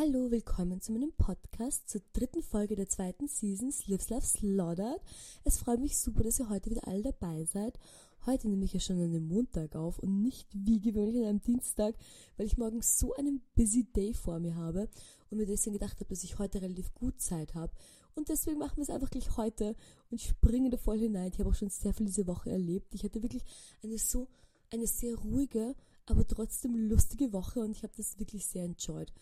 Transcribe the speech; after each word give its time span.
Hallo, 0.00 0.30
willkommen 0.30 0.80
zu 0.80 0.92
meinem 0.92 1.12
Podcast 1.12 1.90
zur 1.90 2.00
dritten 2.14 2.42
Folge 2.42 2.74
der 2.74 2.88
zweiten 2.88 3.28
Season 3.28 3.70
Lives 3.86 4.08
Love 4.08 4.24
Slaughtered. 4.24 5.02
Es 5.44 5.58
freut 5.58 5.78
mich 5.78 5.98
super, 5.98 6.22
dass 6.22 6.40
ihr 6.40 6.48
heute 6.48 6.70
wieder 6.70 6.88
alle 6.88 7.02
dabei 7.02 7.44
seid. 7.44 7.78
Heute 8.24 8.48
nehme 8.48 8.64
ich 8.64 8.72
ja 8.72 8.80
schon 8.80 8.96
an 8.96 9.10
einem 9.10 9.28
Montag 9.28 9.76
auf 9.76 9.98
und 9.98 10.22
nicht 10.22 10.48
wie 10.54 10.80
gewöhnlich 10.80 11.18
an 11.18 11.28
einem 11.28 11.42
Dienstag, 11.42 11.96
weil 12.38 12.46
ich 12.46 12.56
morgen 12.56 12.80
so 12.80 13.14
einen 13.16 13.42
busy 13.54 13.84
Day 13.92 14.14
vor 14.14 14.40
mir 14.40 14.56
habe 14.56 14.88
und 15.28 15.36
mir 15.36 15.44
deswegen 15.44 15.74
gedacht 15.74 16.00
habe, 16.00 16.08
dass 16.08 16.24
ich 16.24 16.38
heute 16.38 16.62
relativ 16.62 16.94
gut 16.94 17.20
Zeit 17.20 17.54
habe. 17.54 17.74
Und 18.14 18.30
deswegen 18.30 18.58
machen 18.58 18.78
wir 18.78 18.84
es 18.84 18.90
einfach 18.90 19.10
gleich 19.10 19.36
heute 19.36 19.76
und 20.10 20.18
springen 20.18 20.70
da 20.70 20.78
voll 20.78 20.98
hinein. 20.98 21.30
Ich 21.30 21.38
habe 21.40 21.50
auch 21.50 21.54
schon 21.54 21.68
sehr 21.68 21.92
viel 21.92 22.06
diese 22.06 22.26
Woche 22.26 22.48
erlebt. 22.48 22.94
Ich 22.94 23.04
hatte 23.04 23.22
wirklich 23.22 23.44
eine 23.82 23.98
so, 23.98 24.28
eine 24.72 24.86
sehr 24.86 25.14
ruhige, 25.16 25.74
aber 26.06 26.26
trotzdem 26.26 26.88
lustige 26.88 27.34
Woche 27.34 27.60
und 27.60 27.72
ich 27.72 27.82
habe 27.82 27.92
das 27.94 28.18
wirklich 28.18 28.46
sehr 28.46 28.64
enjoyed. 28.64 29.12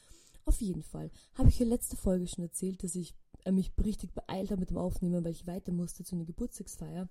Auf 0.48 0.62
jeden 0.62 0.82
Fall 0.82 1.10
habe 1.34 1.50
ich 1.50 1.58
ja 1.58 1.66
letzte 1.66 1.94
Folge 1.94 2.26
schon 2.26 2.42
erzählt, 2.42 2.82
dass 2.82 2.94
ich 2.94 3.14
äh, 3.44 3.52
mich 3.52 3.70
richtig 3.84 4.14
beeilt 4.14 4.50
habe 4.50 4.60
mit 4.60 4.70
dem 4.70 4.78
Aufnehmen, 4.78 5.22
weil 5.22 5.32
ich 5.32 5.46
weiter 5.46 5.72
musste 5.72 6.04
zu 6.04 6.16
einer 6.16 6.24
Geburtstagsfeier. 6.24 7.06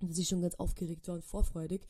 Und 0.00 0.10
dass 0.10 0.16
ich 0.16 0.28
schon 0.28 0.40
ganz 0.40 0.54
aufgeregt 0.54 1.06
war 1.08 1.16
und 1.16 1.24
vorfreudig. 1.24 1.86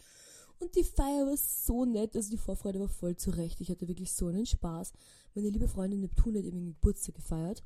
Und 0.58 0.74
die 0.74 0.82
Feier 0.82 1.26
war 1.26 1.36
so 1.36 1.84
nett, 1.84 2.16
also 2.16 2.28
die 2.30 2.38
Vorfreude 2.38 2.80
war 2.80 2.88
voll 2.88 3.14
zurecht. 3.14 3.60
Ich 3.60 3.70
hatte 3.70 3.86
wirklich 3.86 4.12
so 4.12 4.26
einen 4.26 4.46
Spaß. 4.46 4.94
Meine 5.36 5.48
liebe 5.48 5.68
Freundin 5.68 6.00
Neptune 6.00 6.40
hat 6.40 6.46
eben 6.46 6.66
Geburtstag 6.66 7.14
gefeiert. 7.14 7.62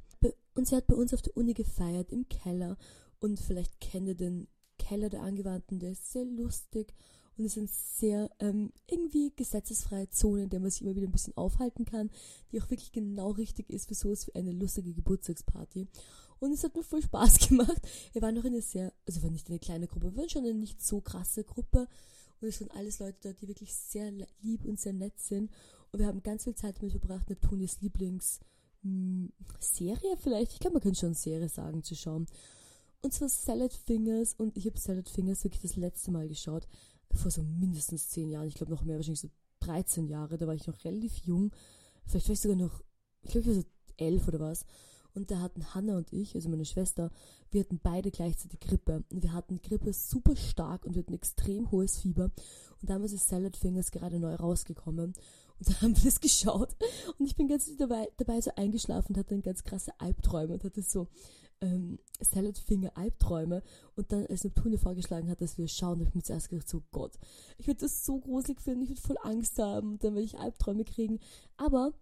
Und 0.52 0.68
sie 0.68 0.76
hat 0.76 0.86
bei 0.86 0.94
uns 0.94 1.14
auf 1.14 1.22
der 1.22 1.34
Uni 1.34 1.54
gefeiert, 1.54 2.12
im 2.12 2.28
Keller. 2.28 2.76
Und 3.20 3.40
vielleicht 3.40 3.80
kennt 3.80 4.06
ihr 4.06 4.16
den 4.16 4.48
Keller 4.76 5.08
der 5.08 5.22
Angewandten, 5.22 5.78
der 5.78 5.92
ist 5.92 6.12
sehr 6.12 6.26
lustig 6.26 6.92
und 7.36 7.46
es 7.46 7.54
sind 7.54 7.70
sehr 7.70 8.30
ähm, 8.40 8.72
irgendwie 8.86 9.32
gesetzesfreie 9.34 10.10
Zonen, 10.10 10.44
in 10.44 10.50
der 10.50 10.60
man 10.60 10.70
sich 10.70 10.82
immer 10.82 10.94
wieder 10.94 11.06
ein 11.06 11.12
bisschen 11.12 11.36
aufhalten 11.36 11.84
kann, 11.84 12.10
die 12.50 12.60
auch 12.60 12.70
wirklich 12.70 12.92
genau 12.92 13.30
richtig 13.30 13.70
ist 13.70 13.88
für 13.88 13.94
sowas 13.94 14.26
wie 14.26 14.34
eine 14.34 14.52
lustige 14.52 14.92
Geburtstagsparty. 14.92 15.86
Und 16.40 16.52
es 16.52 16.64
hat 16.64 16.74
mir 16.74 16.82
voll 16.82 17.02
Spaß 17.02 17.38
gemacht. 17.48 17.80
Wir 18.12 18.20
waren 18.20 18.34
noch 18.34 18.44
in 18.44 18.52
einer 18.52 18.62
sehr, 18.62 18.92
also 19.06 19.22
war 19.22 19.30
nicht 19.30 19.48
eine 19.48 19.58
kleine 19.58 19.86
Gruppe, 19.86 20.12
wir 20.12 20.16
waren 20.16 20.28
schon 20.28 20.44
eine 20.44 20.54
nicht 20.54 20.82
so 20.82 21.00
krasse 21.00 21.44
Gruppe. 21.44 21.88
Und 22.40 22.48
es 22.48 22.58
sind 22.58 22.72
alles 22.72 22.98
Leute 22.98 23.18
dort, 23.22 23.40
die 23.40 23.48
wirklich 23.48 23.72
sehr 23.72 24.10
lieb 24.42 24.64
und 24.64 24.80
sehr 24.80 24.92
nett 24.92 25.18
sind. 25.20 25.50
Und 25.92 26.00
wir 26.00 26.06
haben 26.06 26.22
ganz 26.22 26.44
viel 26.44 26.54
Zeit 26.54 26.78
damit 26.78 26.92
verbracht, 26.92 27.30
Neptunias 27.30 27.80
Lieblingsserie 27.80 30.16
vielleicht, 30.16 30.52
ich 30.52 30.58
glaube, 30.58 30.74
man 30.74 30.82
kann 30.82 30.94
schon 30.94 31.14
Serie 31.14 31.48
sagen, 31.48 31.84
zu 31.84 31.94
schauen. 31.94 32.26
Und 33.00 33.12
zwar 33.12 33.28
Salad 33.28 33.72
Fingers 33.72 34.34
und 34.34 34.56
ich 34.56 34.66
habe 34.66 34.78
Salad 34.78 35.08
Fingers 35.08 35.44
wirklich 35.44 35.62
das 35.62 35.76
letzte 35.76 36.10
Mal 36.10 36.28
geschaut 36.28 36.66
vor 37.14 37.30
so 37.30 37.42
mindestens 37.42 38.08
zehn 38.08 38.30
Jahren, 38.30 38.48
ich 38.48 38.54
glaube 38.54 38.72
noch 38.72 38.84
mehr, 38.84 38.96
wahrscheinlich 38.96 39.20
so 39.20 39.30
13 39.60 40.08
Jahre, 40.08 40.38
da 40.38 40.46
war 40.46 40.54
ich 40.54 40.66
noch 40.66 40.84
relativ 40.84 41.16
jung, 41.18 41.52
vielleicht 42.06 42.28
ich 42.28 42.40
sogar 42.40 42.56
noch, 42.56 42.82
ich 43.22 43.30
glaube 43.30 43.48
ich 43.48 43.56
war 43.56 43.62
so 43.62 43.68
elf 43.96 44.28
oder 44.28 44.40
was. 44.40 44.64
Und 45.14 45.30
da 45.30 45.40
hatten 45.40 45.74
Hannah 45.74 45.98
und 45.98 46.12
ich, 46.12 46.34
also 46.34 46.48
meine 46.48 46.64
Schwester, 46.64 47.10
wir 47.50 47.60
hatten 47.60 47.78
beide 47.82 48.10
gleichzeitig 48.10 48.60
Grippe. 48.60 49.04
Und 49.10 49.22
wir 49.22 49.32
hatten 49.32 49.60
Grippe 49.60 49.92
super 49.92 50.34
stark 50.36 50.86
und 50.86 50.94
wir 50.94 51.02
hatten 51.02 51.12
extrem 51.12 51.70
hohes 51.70 51.98
Fieber. 51.98 52.30
Und 52.80 52.90
damals 52.90 53.12
ist 53.12 53.28
Salad 53.28 53.56
Fingers 53.56 53.90
gerade 53.90 54.18
neu 54.18 54.34
rausgekommen. 54.34 55.12
Und 55.58 55.68
dann 55.68 55.80
haben 55.82 55.96
wir 55.96 56.04
das 56.04 56.20
geschaut. 56.20 56.74
Und 57.18 57.26
ich 57.26 57.36
bin 57.36 57.46
ganz 57.46 57.70
dabei, 57.76 58.08
dabei 58.16 58.40
so 58.40 58.52
eingeschlafen 58.56 59.12
und 59.12 59.18
hatte 59.18 59.34
dann 59.34 59.42
ganz 59.42 59.64
krasse 59.64 59.92
Albträume 60.00 60.54
und 60.54 60.64
hatte 60.64 60.82
so 60.82 61.08
ähm, 61.62 61.98
Salad 62.20 62.58
Finger 62.58 62.96
Albträume 62.96 63.62
und 63.96 64.12
dann 64.12 64.26
als 64.26 64.44
Neptune 64.44 64.78
vorgeschlagen 64.78 65.30
hat, 65.30 65.40
dass 65.40 65.56
wir 65.56 65.68
schauen, 65.68 66.00
habe 66.00 66.08
ich 66.08 66.14
mir 66.14 66.22
zuerst 66.22 66.50
gedacht, 66.50 66.68
so 66.68 66.82
Gott, 66.90 67.18
ich 67.56 67.66
würde 67.66 67.80
das 67.80 68.04
so 68.04 68.18
gruselig 68.18 68.60
finden, 68.60 68.82
ich 68.82 68.90
würde 68.90 69.00
voll 69.00 69.18
Angst 69.22 69.58
haben 69.58 69.98
dann 69.98 70.14
werde 70.14 70.26
ich 70.26 70.38
Albträume 70.38 70.84
kriegen. 70.84 71.20
Aber 71.56 71.92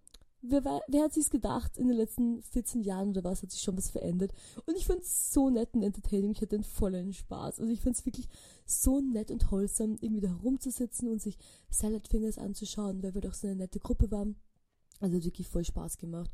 wer, 0.41 0.81
wer 0.87 1.03
hat 1.03 1.13
sich's 1.13 1.29
gedacht, 1.29 1.77
in 1.77 1.87
den 1.87 1.97
letzten 1.97 2.41
14 2.41 2.81
Jahren 2.81 3.09
oder 3.09 3.23
was 3.23 3.43
hat 3.43 3.51
sich 3.51 3.61
schon 3.61 3.77
was 3.77 3.89
verändert? 3.89 4.33
Und 4.65 4.75
ich 4.75 4.87
fand 4.87 5.01
es 5.01 5.31
so 5.31 5.49
nett 5.49 5.73
und 5.73 5.83
entertaining, 5.83 6.31
ich 6.31 6.41
hatte 6.41 6.55
einen 6.55 6.63
vollen 6.63 7.13
Spaß. 7.13 7.59
Also 7.59 7.71
ich 7.71 7.81
fand 7.81 7.95
es 7.95 8.05
wirklich 8.05 8.27
so 8.65 8.99
nett 8.99 9.31
und 9.31 9.51
wholesome, 9.51 9.97
irgendwie 10.01 10.21
da 10.21 10.29
herumzusitzen 10.29 11.09
und 11.09 11.21
sich 11.21 11.37
Salad 11.69 12.07
Fingers 12.07 12.37
anzuschauen, 12.37 13.03
weil 13.03 13.13
wir 13.13 13.21
doch 13.21 13.33
so 13.33 13.47
eine 13.47 13.57
nette 13.57 13.79
Gruppe 13.79 14.11
waren. 14.11 14.35
Also 14.99 15.17
hat 15.17 15.25
wirklich 15.25 15.47
voll 15.47 15.65
Spaß 15.65 15.97
gemacht. 15.97 16.31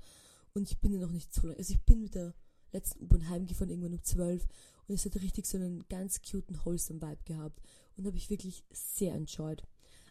Und 0.53 0.69
ich 0.69 0.79
bin 0.79 0.91
ja 0.91 0.99
noch 0.99 1.11
nicht 1.11 1.33
so 1.33 1.47
lange, 1.47 1.59
also 1.59 1.73
ich 1.73 1.81
bin 1.83 2.01
mit 2.01 2.15
der 2.15 2.33
letzten 2.71 3.03
U-Bahn 3.03 3.29
heimgefahren, 3.29 3.69
irgendwann 3.69 3.93
um 3.93 4.03
12 4.03 4.47
und 4.87 4.95
es 4.95 5.05
hat 5.05 5.15
richtig 5.15 5.45
so 5.45 5.57
einen 5.57 5.85
ganz 5.89 6.21
cuten, 6.21 6.57
wholesome 6.63 7.01
Vibe 7.01 7.23
gehabt 7.25 7.61
und 7.97 8.05
habe 8.05 8.17
ich 8.17 8.29
wirklich 8.29 8.63
sehr 8.71 9.13
enjoyed. 9.13 9.63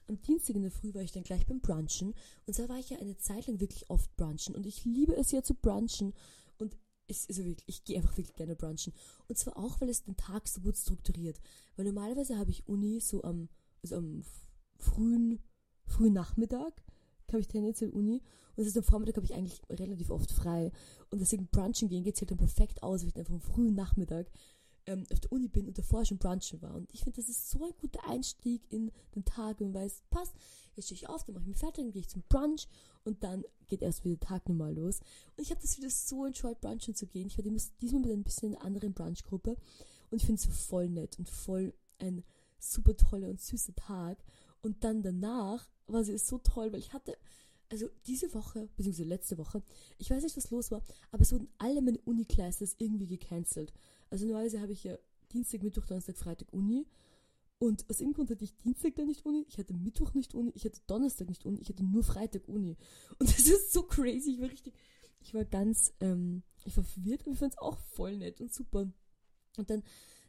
Am 0.09 0.21
Dienstag 0.23 0.57
in 0.57 0.63
der 0.63 0.71
Früh 0.71 0.95
war 0.95 1.03
ich 1.03 1.13
dann 1.13 1.25
gleich 1.25 1.47
beim 1.47 1.61
Brunchen 1.61 2.15
und 2.47 2.55
zwar 2.55 2.69
war 2.69 2.79
ich 2.79 2.91
ja 2.91 2.99
eine 2.99 3.17
Zeit 3.17 3.47
lang 3.47 3.61
wirklich 3.61 3.91
oft 3.91 4.15
brunchen 4.17 4.55
und 4.55 4.67
ich 4.67 4.85
liebe 4.85 5.17
es 5.17 5.33
ja 5.33 5.43
zu 5.43 5.55
brunchen 5.55 6.15
und 6.59 6.77
es, 7.09 7.29
also 7.29 7.45
wirklich, 7.45 7.69
ich 7.69 7.85
gehe 7.85 7.97
einfach 7.97 8.17
wirklich 8.17 8.37
gerne 8.37 8.57
brunchen. 8.57 8.93
Und 9.29 9.39
zwar 9.39 9.57
auch, 9.57 9.81
weil 9.81 9.89
es 9.89 10.03
den 10.03 10.17
Tag 10.17 10.49
so 10.49 10.61
gut 10.61 10.77
strukturiert. 10.77 11.41
Weil 11.77 11.87
normalerweise 11.87 12.37
habe 12.37 12.51
ich 12.51 12.67
Uni 12.67 13.01
so 13.01 13.23
am, 13.23 13.49
also 13.83 13.97
am 13.97 14.25
frühen, 14.79 15.41
frühen 15.87 16.13
Nachmittag 16.13 16.83
habe 17.33 17.41
ich 17.41 17.49
tendenziell 17.49 17.91
Uni 17.91 18.23
und 18.57 18.65
das 18.65 18.69
ist 18.69 18.77
am 18.77 18.85
Vormittag 18.85 19.17
habe 19.17 19.27
ich 19.27 19.35
eigentlich 19.35 19.61
relativ 19.69 20.11
oft 20.11 20.33
frei. 20.33 20.73
Und 21.11 21.21
deswegen 21.21 21.47
brunchen 21.47 21.89
gehen 21.89 22.05
geht 22.05 22.19
halt 22.19 22.31
dann 22.31 22.39
perfekt 22.39 22.83
aus, 22.83 23.03
weil 23.03 23.09
ich 23.09 23.15
dann 23.15 23.27
am 23.27 23.41
frühen 23.41 23.75
Nachmittag 23.75 24.31
ähm, 24.87 25.05
auf 25.13 25.21
der 25.21 25.33
Uni 25.33 25.49
bin 25.49 25.67
und 25.67 25.77
davor 25.77 26.05
schon 26.05 26.19
brunchen 26.19 26.63
war. 26.63 26.75
Und 26.75 26.93
ich 26.93 27.01
finde, 27.01 27.21
das 27.21 27.29
ist 27.29 27.51
so 27.51 27.65
ein 27.65 27.73
guter 27.81 28.09
Einstieg 28.09 28.63
in 28.71 28.91
den 29.15 29.25
Tag 29.25 29.61
und 29.61 29.75
weiß, 29.75 30.05
passt, 30.11 30.33
jetzt 30.75 30.87
stehe 30.87 30.97
ich 30.97 31.09
auf, 31.09 31.25
dann 31.25 31.35
mache 31.35 31.43
ich 31.43 31.49
mich 31.49 31.59
fertig, 31.59 31.85
dann 31.85 31.93
gehe 31.93 32.01
ich 32.01 32.09
zum 32.09 32.23
Brunch 32.29 32.67
und 33.05 33.23
dann 33.23 33.45
geht 33.67 33.83
erst 33.83 34.05
wieder 34.05 34.17
der 34.17 34.29
Tag 34.29 34.49
normal 34.49 34.75
los. 34.75 35.01
Und 35.37 35.43
ich 35.43 35.51
habe 35.51 35.61
das 35.61 35.77
wieder 35.77 35.91
so 35.91 36.25
enjoyed, 36.25 36.61
brunchen 36.61 36.95
zu 36.95 37.07
gehen. 37.07 37.27
Ich 37.27 37.37
war 37.37 37.45
diesmal 37.45 38.01
mit 38.01 38.11
ein 38.11 38.25
bisschen 38.25 38.53
in 38.53 38.57
einer 38.57 38.65
anderen 38.65 38.95
Brunchgruppe 38.95 39.57
und 40.11 40.17
ich 40.17 40.25
finde 40.25 40.41
es 40.41 40.47
so 40.47 40.51
voll 40.51 40.89
nett 40.89 41.19
und 41.19 41.29
voll 41.29 41.75
ein 41.99 42.25
super 42.59 42.97
toller 42.97 43.29
und 43.29 43.41
süßer 43.41 43.75
Tag 43.75 44.19
und 44.63 44.85
dann 44.85 45.03
danach 45.03 45.69
war 45.87 46.05
sie 46.05 46.19
so 46.19 46.39
toll, 46.39 46.73
weil 46.73 46.81
ich 46.81 46.93
hatte, 46.93 47.17
also 47.71 47.89
diese 48.07 48.33
Woche, 48.35 48.69
beziehungsweise 48.77 49.09
letzte 49.09 49.39
Woche, 49.39 49.63
ich 49.99 50.11
weiß 50.11 50.23
nicht, 50.23 50.37
was 50.37 50.51
los 50.51 50.71
war, 50.71 50.83
aber 51.11 51.23
es 51.23 51.33
wurden 51.33 51.49
alle 51.59 51.83
meine 51.83 52.01
Uni-Classes 52.05 52.77
irgendwie 52.79 53.07
gecancelt. 53.07 53.73
Also 54.11 54.27
normalerweise 54.27 54.61
habe 54.61 54.73
ich 54.73 54.85
ja 54.85 54.97
Dienstag, 55.33 55.63
Mittwoch, 55.63 55.87
Donnerstag, 55.87 56.17
Freitag 56.17 56.53
Uni. 56.53 56.87
Und 57.59 57.89
aus 57.89 58.01
irgendeinem 58.01 58.27
Grund 58.27 58.31
hatte 58.33 58.45
ich 58.45 58.57
Dienstag 58.59 58.97
dann 58.97 59.07
nicht 59.07 59.25
Uni, 59.25 59.47
ich 59.49 59.57
hatte 59.57 59.73
Mittwoch 59.73 60.13
nicht 60.13 60.35
Uni, 60.35 60.53
ich 60.55 60.65
hatte 60.65 60.81
Donnerstag 60.87 61.29
nicht 61.29 61.47
Uni, 61.47 61.59
ich 61.61 61.69
hatte 61.71 61.85
nur 61.85 62.03
Freitag 62.03 62.49
Uni. 62.49 62.77
Und 63.19 63.31
das 63.31 63.47
ist 63.47 63.73
so 63.73 63.83
crazy, 63.85 64.33
ich 64.33 64.41
war 64.41 64.51
richtig, 64.51 64.75
ich 65.21 65.33
war 65.33 65.45
ganz, 65.45 65.93
ähm, 66.01 66.43
ich 66.65 66.77
war 66.77 66.85
verwirrt, 66.85 67.23
aber 67.23 67.33
ich 67.33 67.39
fand 67.39 67.55
es 67.55 67.59
auch 67.59 67.79
voll 67.79 68.17
nett 68.19 68.41
und 68.41 68.53
super. 68.53 68.91
Und 69.57 69.71
dann 69.71 69.83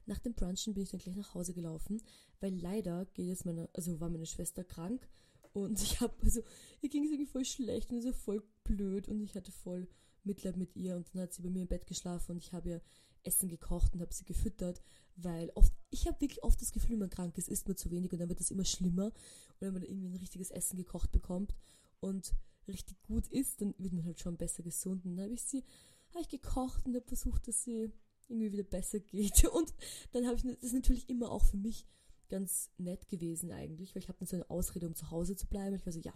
nach 0.07 0.19
dem 0.19 0.33
Brunchen 0.33 0.73
bin 0.73 0.83
ich 0.83 0.89
dann 0.89 0.99
gleich 0.99 1.15
nach 1.15 1.33
Hause 1.33 1.53
gelaufen, 1.53 2.01
weil 2.39 2.55
leider 2.55 3.05
geht 3.13 3.27
jetzt 3.27 3.45
meine, 3.45 3.69
also 3.73 3.99
war 3.99 4.09
meine 4.09 4.25
Schwester 4.25 4.63
krank 4.63 5.07
und 5.53 5.81
ich 5.83 5.99
habe, 6.01 6.13
also 6.23 6.41
ihr 6.81 6.89
ging 6.89 7.03
es 7.03 7.11
irgendwie 7.11 7.29
voll 7.29 7.45
schlecht 7.45 7.91
und 7.91 8.01
so 8.01 8.13
voll 8.13 8.43
blöd 8.63 9.07
und 9.07 9.21
ich 9.21 9.35
hatte 9.35 9.51
voll 9.51 9.87
Mitleid 10.23 10.57
mit 10.57 10.75
ihr 10.75 10.95
und 10.95 11.07
dann 11.13 11.23
hat 11.23 11.33
sie 11.33 11.41
bei 11.41 11.49
mir 11.49 11.61
im 11.61 11.67
Bett 11.67 11.87
geschlafen 11.87 12.33
und 12.33 12.37
ich 12.37 12.53
habe 12.53 12.69
ihr 12.69 12.81
Essen 13.23 13.49
gekocht 13.49 13.93
und 13.93 14.01
habe 14.01 14.13
sie 14.13 14.23
gefüttert, 14.23 14.81
weil 15.15 15.51
oft, 15.55 15.73
ich 15.89 16.07
habe 16.07 16.21
wirklich 16.21 16.43
oft 16.43 16.61
das 16.61 16.71
Gefühl, 16.71 16.91
wenn 16.91 16.99
man 16.99 17.09
krank 17.09 17.37
ist, 17.37 17.49
isst 17.49 17.67
man 17.67 17.75
zu 17.75 17.91
wenig 17.91 18.11
und 18.13 18.19
dann 18.19 18.29
wird 18.29 18.39
das 18.39 18.51
immer 18.51 18.65
schlimmer 18.65 19.07
und 19.07 19.61
wenn 19.61 19.73
man 19.73 19.83
irgendwie 19.83 20.07
ein 20.07 20.15
richtiges 20.15 20.51
Essen 20.51 20.77
gekocht 20.77 21.11
bekommt 21.11 21.53
und 21.99 22.33
richtig 22.67 23.01
gut 23.01 23.27
isst, 23.27 23.61
dann 23.61 23.73
wird 23.77 23.93
man 23.93 24.05
halt 24.05 24.19
schon 24.19 24.37
besser 24.37 24.63
gesund 24.63 25.05
und 25.05 25.15
dann 25.15 25.25
habe 25.25 25.33
ich 25.33 25.43
sie, 25.43 25.63
habe 26.11 26.21
ich 26.21 26.29
gekocht 26.29 26.85
und 26.85 26.95
habe 26.95 27.05
versucht, 27.05 27.47
dass 27.47 27.63
sie 27.63 27.91
irgendwie 28.27 28.51
wieder 28.51 28.63
besser 28.63 28.99
geht. 28.99 29.45
Und 29.53 29.73
dann 30.11 30.25
habe 30.25 30.35
ich, 30.35 30.43
das 30.43 30.63
ist 30.63 30.73
natürlich 30.73 31.09
immer 31.09 31.31
auch 31.31 31.43
für 31.43 31.57
mich 31.57 31.85
ganz 32.29 32.69
nett 32.77 33.07
gewesen 33.07 33.51
eigentlich, 33.51 33.95
weil 33.95 34.03
ich 34.03 34.09
habe 34.09 34.19
dann 34.19 34.27
so 34.27 34.35
eine 34.35 34.49
Ausrede, 34.49 34.87
um 34.87 34.95
zu 34.95 35.11
Hause 35.11 35.35
zu 35.35 35.47
bleiben. 35.47 35.75
Ich 35.75 35.85
war 35.85 35.93
so, 35.93 35.99
ja, 35.99 36.13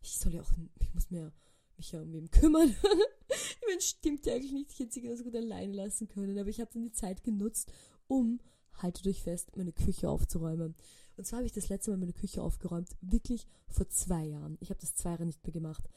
ich 0.00 0.18
soll 0.18 0.34
ja 0.34 0.42
auch, 0.42 0.50
ich 0.80 0.94
muss 0.94 1.10
mir 1.10 1.32
mich 1.76 1.92
ja 1.92 2.00
um 2.00 2.12
wen 2.12 2.30
kümmern. 2.30 2.68
ich 3.28 3.58
meine, 3.66 3.80
stimmt 3.80 4.26
ja 4.26 4.34
eigentlich 4.34 4.52
nicht, 4.52 4.72
ich 4.72 4.78
hätte 4.78 4.92
sie 4.92 5.02
genauso 5.02 5.24
gut 5.24 5.34
allein 5.34 5.72
lassen 5.72 6.08
können, 6.08 6.38
aber 6.38 6.48
ich 6.48 6.60
habe 6.60 6.70
dann 6.72 6.82
die 6.82 6.92
Zeit 6.92 7.22
genutzt, 7.24 7.72
um, 8.06 8.40
haltet 8.74 9.06
euch 9.06 9.22
fest, 9.22 9.56
meine 9.56 9.72
Küche 9.72 10.08
aufzuräumen. 10.08 10.74
Und 11.16 11.26
zwar 11.26 11.38
habe 11.38 11.46
ich 11.46 11.52
das 11.52 11.68
letzte 11.68 11.90
Mal 11.90 11.98
meine 11.98 12.12
Küche 12.12 12.42
aufgeräumt, 12.42 12.90
wirklich 13.00 13.46
vor 13.68 13.88
zwei 13.88 14.24
Jahren. 14.24 14.56
Ich 14.60 14.70
habe 14.70 14.80
das 14.80 14.94
zwei 14.94 15.10
Jahre 15.10 15.26
nicht 15.26 15.44
mehr 15.44 15.52
gemacht. 15.52 15.88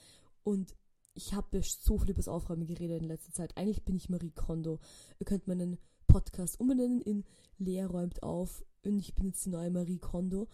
Und 0.43 0.75
ich 1.15 1.33
habe 1.33 1.61
so 1.63 1.97
viel 1.97 2.11
über 2.11 2.19
das 2.19 2.27
Aufräumen 2.27 2.67
geredet 2.67 3.01
in 3.01 3.07
letzter 3.07 3.31
Zeit. 3.31 3.57
Eigentlich 3.57 3.83
bin 3.83 3.95
ich 3.95 4.09
Marie 4.09 4.31
Kondo. 4.31 4.79
Ihr 5.19 5.25
könnt 5.25 5.47
meinen 5.47 5.77
Podcast 6.07 6.59
umbenennen 6.59 7.01
in 7.01 7.23
Lea 7.57 7.83
räumt 7.83 8.21
auf 8.21 8.63
und 8.83 8.99
ich 8.99 9.15
bin 9.15 9.25
jetzt 9.25 9.45
die 9.45 9.49
neue 9.49 9.71
Marie 9.71 9.97
Kondo. 9.97 10.47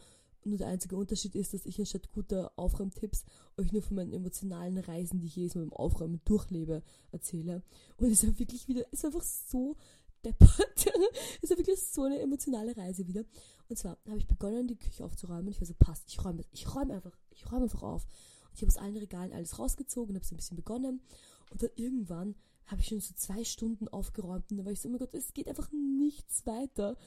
Nur 0.44 0.58
der 0.58 0.68
einzige 0.68 0.96
Unterschied 0.96 1.36
ist, 1.36 1.54
dass 1.54 1.66
ich 1.66 1.80
anstatt 1.80 2.12
guter 2.12 2.52
Aufräumtipps 2.56 3.26
euch 3.58 3.72
nur 3.72 3.82
von 3.82 3.96
meinen 3.96 4.14
emotionalen 4.14 4.78
Reisen, 4.78 5.20
die 5.20 5.28
ich 5.28 5.36
jedes 5.36 5.56
Mal 5.56 5.66
beim 5.66 5.74
Aufräumen 5.74 6.22
durchlebe, 6.26 6.82
erzähle. 7.12 7.64
Und 7.98 8.12
es 8.12 8.24
ist 8.24 8.40
wirklich 8.40 8.68
wieder, 8.68 8.86
es 8.92 9.00
ist 9.00 9.06
einfach 9.06 9.24
so 9.24 9.76
deppert. 10.24 10.50
es 11.42 11.52
ist 11.52 11.58
wirklich 11.58 11.80
so 11.80 12.04
eine 12.04 12.20
emotionale 12.20 12.76
Reise 12.76 13.08
wieder. 13.08 13.24
Und 13.70 13.78
zwar 13.78 13.98
habe 14.08 14.18
ich 14.18 14.28
begonnen, 14.28 14.68
die 14.68 14.78
Küche 14.78 15.06
aufzuräumen. 15.06 15.50
Ich 15.50 15.60
war 15.60 15.68
so, 15.68 15.76
passt, 15.78 16.06
ich 16.08 16.24
räume, 16.24 16.44
ich 16.52 16.74
räume 16.74 16.96
einfach, 16.96 17.18
ich 17.30 17.52
räume 17.52 17.64
einfach 17.64 17.84
auf. 17.84 18.08
Ich 18.54 18.62
habe 18.62 18.68
aus 18.68 18.78
allen 18.78 18.98
Regalen 18.98 19.34
alles 19.34 19.60
rausgezogen, 19.60 20.16
habe 20.16 20.26
so 20.26 20.36
ein 20.36 20.38
bisschen 20.38 20.58
begonnen. 20.58 21.02
Und 21.50 21.64
dann 21.64 21.70
irgendwann 21.76 22.36
habe 22.68 22.82
ich 22.82 22.88
schon 22.88 23.02
so 23.02 23.14
zwei 23.16 23.44
Stunden 23.44 23.88
aufgeräumt 23.88 24.50
und 24.52 24.58
dann 24.58 24.66
war 24.66 24.72
ich 24.72 24.80
so, 24.80 24.88
oh 24.88 24.92
mein 24.92 25.00
Gott, 25.00 25.14
es 25.14 25.34
geht 25.34 25.48
einfach 25.48 25.70
nichts 25.72 26.46
weiter. 26.46 26.98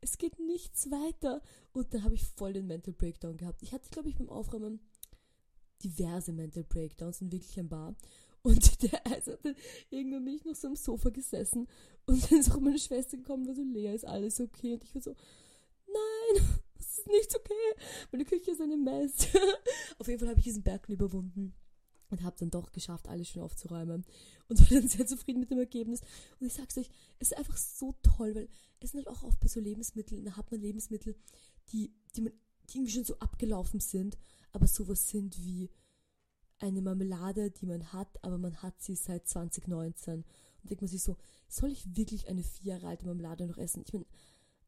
Es 0.00 0.18
geht 0.18 0.40
nichts 0.40 0.90
weiter. 0.90 1.42
Und 1.72 1.94
dann 1.94 2.02
habe 2.02 2.14
ich 2.14 2.24
voll 2.24 2.52
den 2.52 2.66
Mental 2.66 2.92
Breakdown 2.92 3.36
gehabt. 3.36 3.62
Ich 3.62 3.72
hatte, 3.72 3.88
glaube 3.90 4.08
ich, 4.08 4.16
beim 4.16 4.28
Aufräumen 4.28 4.80
diverse 5.84 6.32
Mental 6.32 6.64
Breakdowns 6.64 7.20
und 7.22 7.32
wirklich 7.32 7.58
ein 7.58 7.68
paar. 7.68 7.94
Und 8.42 8.82
der, 8.82 9.06
also 9.06 9.36
irgendwann 9.90 10.24
bin 10.24 10.34
ich 10.34 10.44
noch 10.44 10.56
so 10.56 10.68
am 10.68 10.76
Sofa 10.76 11.10
gesessen 11.10 11.68
und 12.06 12.30
dann 12.30 12.40
ist 12.40 12.50
auch 12.50 12.60
meine 12.60 12.78
Schwester 12.78 13.16
gekommen 13.16 13.42
und 13.42 13.48
war 13.48 13.54
so, 13.54 13.62
Lea, 13.62 13.94
ist 13.94 14.06
alles 14.06 14.40
okay? 14.40 14.74
Und 14.74 14.84
ich 14.84 14.94
war 14.94 15.02
so, 15.02 15.14
nein, 15.86 16.44
es 16.92 16.98
ist 16.98 17.08
nicht 17.08 17.34
okay. 17.34 17.84
Meine 18.10 18.24
Küche 18.24 18.50
ist 18.50 18.60
eine 18.60 18.76
Mess. 18.76 19.28
Auf 19.98 20.08
jeden 20.08 20.20
Fall 20.20 20.28
habe 20.28 20.38
ich 20.38 20.44
diesen 20.44 20.62
Berg 20.62 20.88
überwunden 20.88 21.54
und 22.10 22.22
habe 22.22 22.36
dann 22.38 22.50
doch 22.50 22.72
geschafft, 22.72 23.08
alles 23.08 23.28
schön 23.28 23.42
aufzuräumen 23.42 24.04
und 24.48 24.60
war 24.60 24.80
dann 24.80 24.88
sehr 24.88 25.06
zufrieden 25.06 25.40
mit 25.40 25.50
dem 25.50 25.58
Ergebnis. 25.58 26.02
Und 26.38 26.46
ich 26.46 26.52
sag's 26.52 26.76
euch, 26.76 26.90
es 27.18 27.32
ist 27.32 27.38
einfach 27.38 27.56
so 27.56 27.94
toll, 28.02 28.34
weil 28.34 28.48
es 28.80 28.90
sind 28.90 29.06
halt 29.06 29.16
auch 29.16 29.22
oft 29.22 29.40
bei 29.40 29.48
so 29.48 29.60
Lebensmitteln, 29.60 30.24
da 30.24 30.36
hat 30.36 30.50
man 30.50 30.60
Lebensmittel, 30.60 31.16
die, 31.70 31.94
die, 32.14 32.20
man, 32.20 32.32
die 32.68 32.78
irgendwie 32.78 32.92
schon 32.92 33.04
so 33.04 33.18
abgelaufen 33.18 33.80
sind, 33.80 34.18
aber 34.52 34.66
sowas 34.66 35.08
sind 35.08 35.42
wie 35.42 35.70
eine 36.58 36.82
Marmelade, 36.82 37.50
die 37.50 37.66
man 37.66 37.92
hat, 37.92 38.22
aber 38.22 38.38
man 38.38 38.62
hat 38.62 38.80
sie 38.82 38.94
seit 38.94 39.26
2019. 39.26 40.14
Und 40.14 40.70
denkt 40.70 40.82
man 40.82 40.88
sich 40.88 41.02
so, 41.02 41.16
soll 41.48 41.72
ich 41.72 41.96
wirklich 41.96 42.28
eine 42.28 42.42
vier 42.42 42.74
Jahre 42.74 42.88
alte 42.88 43.06
Marmelade 43.06 43.46
noch 43.46 43.58
essen? 43.58 43.82
Ich 43.84 43.92
meine, 43.92 44.06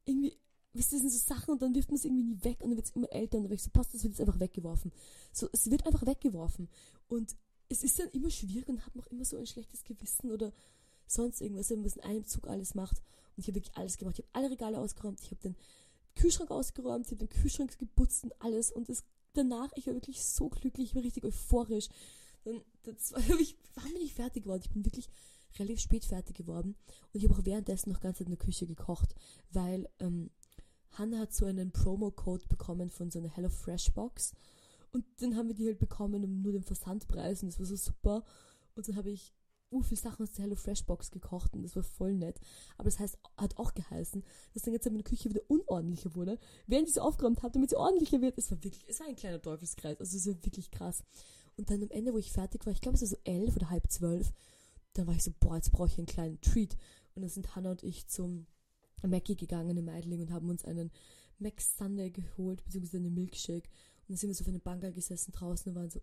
irgendwie, 0.04 0.36
wisst 0.74 0.92
ihr, 0.92 0.98
das 0.98 1.12
sind 1.12 1.12
so 1.12 1.34
Sachen 1.34 1.52
und 1.52 1.62
dann 1.62 1.74
wirft 1.74 1.88
man 1.88 1.96
es 1.96 2.04
irgendwie 2.04 2.24
nie 2.24 2.44
weg 2.44 2.60
und 2.60 2.70
dann 2.70 2.76
wird 2.76 2.86
es 2.86 2.94
immer 2.94 3.10
älter 3.10 3.38
und 3.38 3.44
dann 3.44 3.52
ich 3.52 3.62
so, 3.62 3.70
passt, 3.70 3.94
das 3.94 4.02
wird 4.02 4.12
jetzt 4.12 4.20
einfach 4.20 4.40
weggeworfen. 4.40 4.92
So, 5.32 5.48
es 5.52 5.70
wird 5.70 5.86
einfach 5.86 6.04
weggeworfen. 6.06 6.68
Und 7.08 7.36
es 7.68 7.82
ist 7.82 7.98
dann 7.98 8.10
immer 8.10 8.30
schwierig 8.30 8.68
und 8.68 8.84
hat 8.84 8.94
noch 8.94 9.06
immer 9.06 9.24
so 9.24 9.36
ein 9.36 9.46
schlechtes 9.46 9.84
Gewissen 9.84 10.30
oder 10.30 10.52
sonst 11.06 11.40
irgendwas, 11.40 11.70
wenn 11.70 11.78
man 11.78 11.86
es 11.86 11.96
in 11.96 12.02
einem 12.02 12.26
Zug 12.26 12.48
alles 12.48 12.74
macht. 12.74 12.98
Und 13.36 13.40
ich 13.40 13.46
habe 13.46 13.56
wirklich 13.56 13.76
alles 13.76 13.96
gemacht. 13.96 14.18
Ich 14.18 14.24
habe 14.24 14.34
alle 14.34 14.50
Regale 14.50 14.78
ausgeräumt, 14.78 15.20
ich 15.20 15.30
habe 15.30 15.40
den 15.40 15.56
Kühlschrank 16.16 16.50
ausgeräumt, 16.50 17.06
ich 17.06 17.12
habe 17.12 17.26
den 17.26 17.28
Kühlschrank 17.28 17.76
geputzt 17.78 18.24
und 18.24 18.40
alles 18.40 18.70
und 18.70 18.88
es 18.88 19.04
danach, 19.34 19.70
ich 19.74 19.86
war 19.86 19.94
wirklich 19.94 20.24
so 20.24 20.48
glücklich, 20.48 20.90
ich 20.90 20.94
war 20.94 21.02
richtig 21.02 21.24
euphorisch. 21.24 21.88
Dann, 22.44 22.62
das 22.82 23.12
war, 23.12 23.20
ich 23.40 23.56
war 23.74 23.84
mir 23.84 23.98
nicht 23.98 24.14
fertig 24.14 24.44
geworden. 24.44 24.62
Ich 24.64 24.70
bin 24.70 24.84
wirklich 24.84 25.08
relativ 25.58 25.80
spät 25.80 26.04
fertig 26.04 26.36
geworden. 26.36 26.76
Und 27.12 27.22
ich 27.22 27.24
habe 27.28 27.34
auch 27.34 27.44
währenddessen 27.44 27.90
noch 27.90 28.00
ganz 28.00 28.20
in 28.20 28.28
der 28.28 28.38
Küche 28.38 28.66
gekocht, 28.66 29.14
weil 29.50 29.88
ähm, 29.98 30.30
Hannah 30.98 31.20
hat 31.20 31.32
so 31.32 31.46
einen 31.46 31.72
Promo-Code 31.72 32.46
bekommen 32.48 32.90
von 32.90 33.10
so 33.10 33.18
einer 33.18 33.28
HelloFresh-Box. 33.28 34.32
Und 34.92 35.04
dann 35.20 35.36
haben 35.36 35.48
wir 35.48 35.54
die 35.54 35.66
halt 35.66 35.78
bekommen 35.78 36.24
um 36.24 36.42
nur 36.42 36.52
den 36.52 36.62
Versandpreis 36.62 37.42
und 37.42 37.50
das 37.50 37.58
war 37.58 37.66
so 37.66 37.76
super. 37.76 38.24
Und 38.74 38.88
dann 38.88 38.96
habe 38.96 39.10
ich 39.10 39.34
uh, 39.72 39.82
viel 39.82 39.98
Sachen 39.98 40.22
aus 40.22 40.32
der 40.32 40.44
HelloFresh-Box 40.44 41.10
gekocht 41.10 41.54
und 41.54 41.62
das 41.62 41.74
war 41.74 41.82
voll 41.82 42.14
nett. 42.14 42.40
Aber 42.76 42.84
das 42.84 43.00
heißt, 43.00 43.18
hat 43.36 43.58
auch 43.58 43.74
geheißen, 43.74 44.22
dass 44.52 44.62
dann 44.62 44.72
jetzt 44.72 44.86
meine 44.86 45.02
Küche 45.02 45.30
wieder 45.30 45.42
unordentlicher 45.48 46.14
wurde, 46.14 46.38
während 46.66 46.88
ich 46.88 46.94
sie 46.94 47.02
aufgeräumt 47.02 47.42
habe, 47.42 47.52
damit 47.52 47.70
sie 47.70 47.76
ordentlicher 47.76 48.20
wird. 48.20 48.38
Es 48.38 48.50
war 48.50 48.62
wirklich, 48.62 48.84
es 48.88 49.00
war 49.00 49.08
ein 49.08 49.16
kleiner 49.16 49.42
Teufelskreis. 49.42 49.98
Also 49.98 50.16
es 50.16 50.26
war 50.26 50.44
wirklich 50.44 50.70
krass. 50.70 51.02
Und 51.56 51.70
dann 51.70 51.82
am 51.82 51.90
Ende, 51.90 52.12
wo 52.12 52.18
ich 52.18 52.32
fertig 52.32 52.64
war, 52.66 52.72
ich 52.72 52.80
glaube 52.80 52.96
es 52.96 53.02
war 53.02 53.08
so 53.08 53.18
elf 53.24 53.56
oder 53.56 53.70
halb 53.70 53.90
zwölf, 53.90 54.32
dann 54.92 55.06
war 55.06 55.14
ich 55.14 55.24
so, 55.24 55.32
boah, 55.40 55.56
jetzt 55.56 55.72
brauche 55.72 55.88
ich 55.88 55.98
einen 55.98 56.06
kleinen 56.06 56.40
Treat. 56.40 56.76
Und 57.14 57.22
dann 57.22 57.30
sind 57.30 57.54
Hannah 57.54 57.72
und 57.72 57.82
ich 57.82 58.06
zum 58.06 58.46
Mackie 59.10 59.36
gegangen 59.36 59.76
in 59.76 59.84
Meidling 59.84 60.20
und 60.20 60.32
haben 60.32 60.48
uns 60.48 60.64
einen 60.64 60.90
Mac 61.38 61.60
Sunday 61.60 62.10
geholt, 62.10 62.64
beziehungsweise 62.64 62.98
einen 62.98 63.14
Milkshake. 63.14 63.68
Und 64.02 64.10
dann 64.10 64.16
sind 64.16 64.30
wir 64.30 64.34
so 64.34 64.44
auf 64.44 64.48
einer 64.48 64.58
Bank 64.58 64.82
gesessen 64.94 65.32
draußen 65.32 65.70
und 65.70 65.76
waren 65.76 65.90
so, 65.90 66.00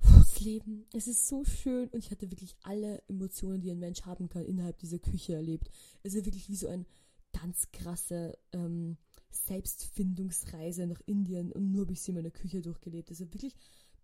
das 0.00 0.40
Leben, 0.40 0.86
es 0.92 1.08
ist 1.08 1.28
so 1.28 1.44
schön 1.44 1.88
und 1.88 1.98
ich 1.98 2.10
hatte 2.10 2.30
wirklich 2.30 2.56
alle 2.62 3.02
Emotionen, 3.08 3.60
die 3.60 3.70
ein 3.70 3.78
Mensch 3.78 4.02
haben 4.02 4.28
kann, 4.28 4.44
innerhalb 4.44 4.78
dieser 4.78 4.98
Küche 4.98 5.34
erlebt. 5.34 5.70
Es 6.02 6.14
ist 6.14 6.26
wirklich 6.26 6.48
wie 6.48 6.56
so 6.56 6.68
eine 6.68 6.84
ganz 7.32 7.70
krasse 7.72 8.38
ähm, 8.52 8.96
Selbstfindungsreise 9.30 10.86
nach 10.86 11.00
Indien 11.06 11.52
und 11.52 11.70
nur 11.70 11.82
habe 11.82 11.92
ich 11.92 12.00
sie 12.00 12.10
in 12.10 12.16
meiner 12.16 12.30
Küche 12.30 12.60
durchgelebt. 12.60 13.10
Das 13.10 13.20
ist 13.20 13.32
wirklich 13.32 13.54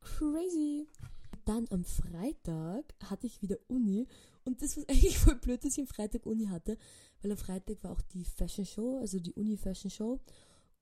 crazy. 0.01 0.87
Dann 1.45 1.67
am 1.71 1.85
Freitag 1.85 2.95
hatte 3.05 3.27
ich 3.27 3.43
wieder 3.43 3.57
Uni 3.69 4.07
und 4.45 4.63
das 4.63 4.77
war 4.77 4.85
eigentlich 4.89 5.19
voll 5.19 5.37
blöd, 5.37 5.65
dass 5.65 5.73
ich 5.73 5.81
am 5.81 5.87
Freitag 5.87 6.27
Uni 6.27 6.47
hatte, 6.47 6.79
weil 7.21 7.33
am 7.33 7.37
Freitag 7.37 7.83
war 7.83 7.93
auch 7.93 8.03
die 8.03 8.25
Fashion 8.25 8.65
Show, 8.65 8.99
also 8.99 9.19
die 9.19 9.33
Uni 9.35 9.57
Fashion 9.57 9.91
Show 9.91 10.21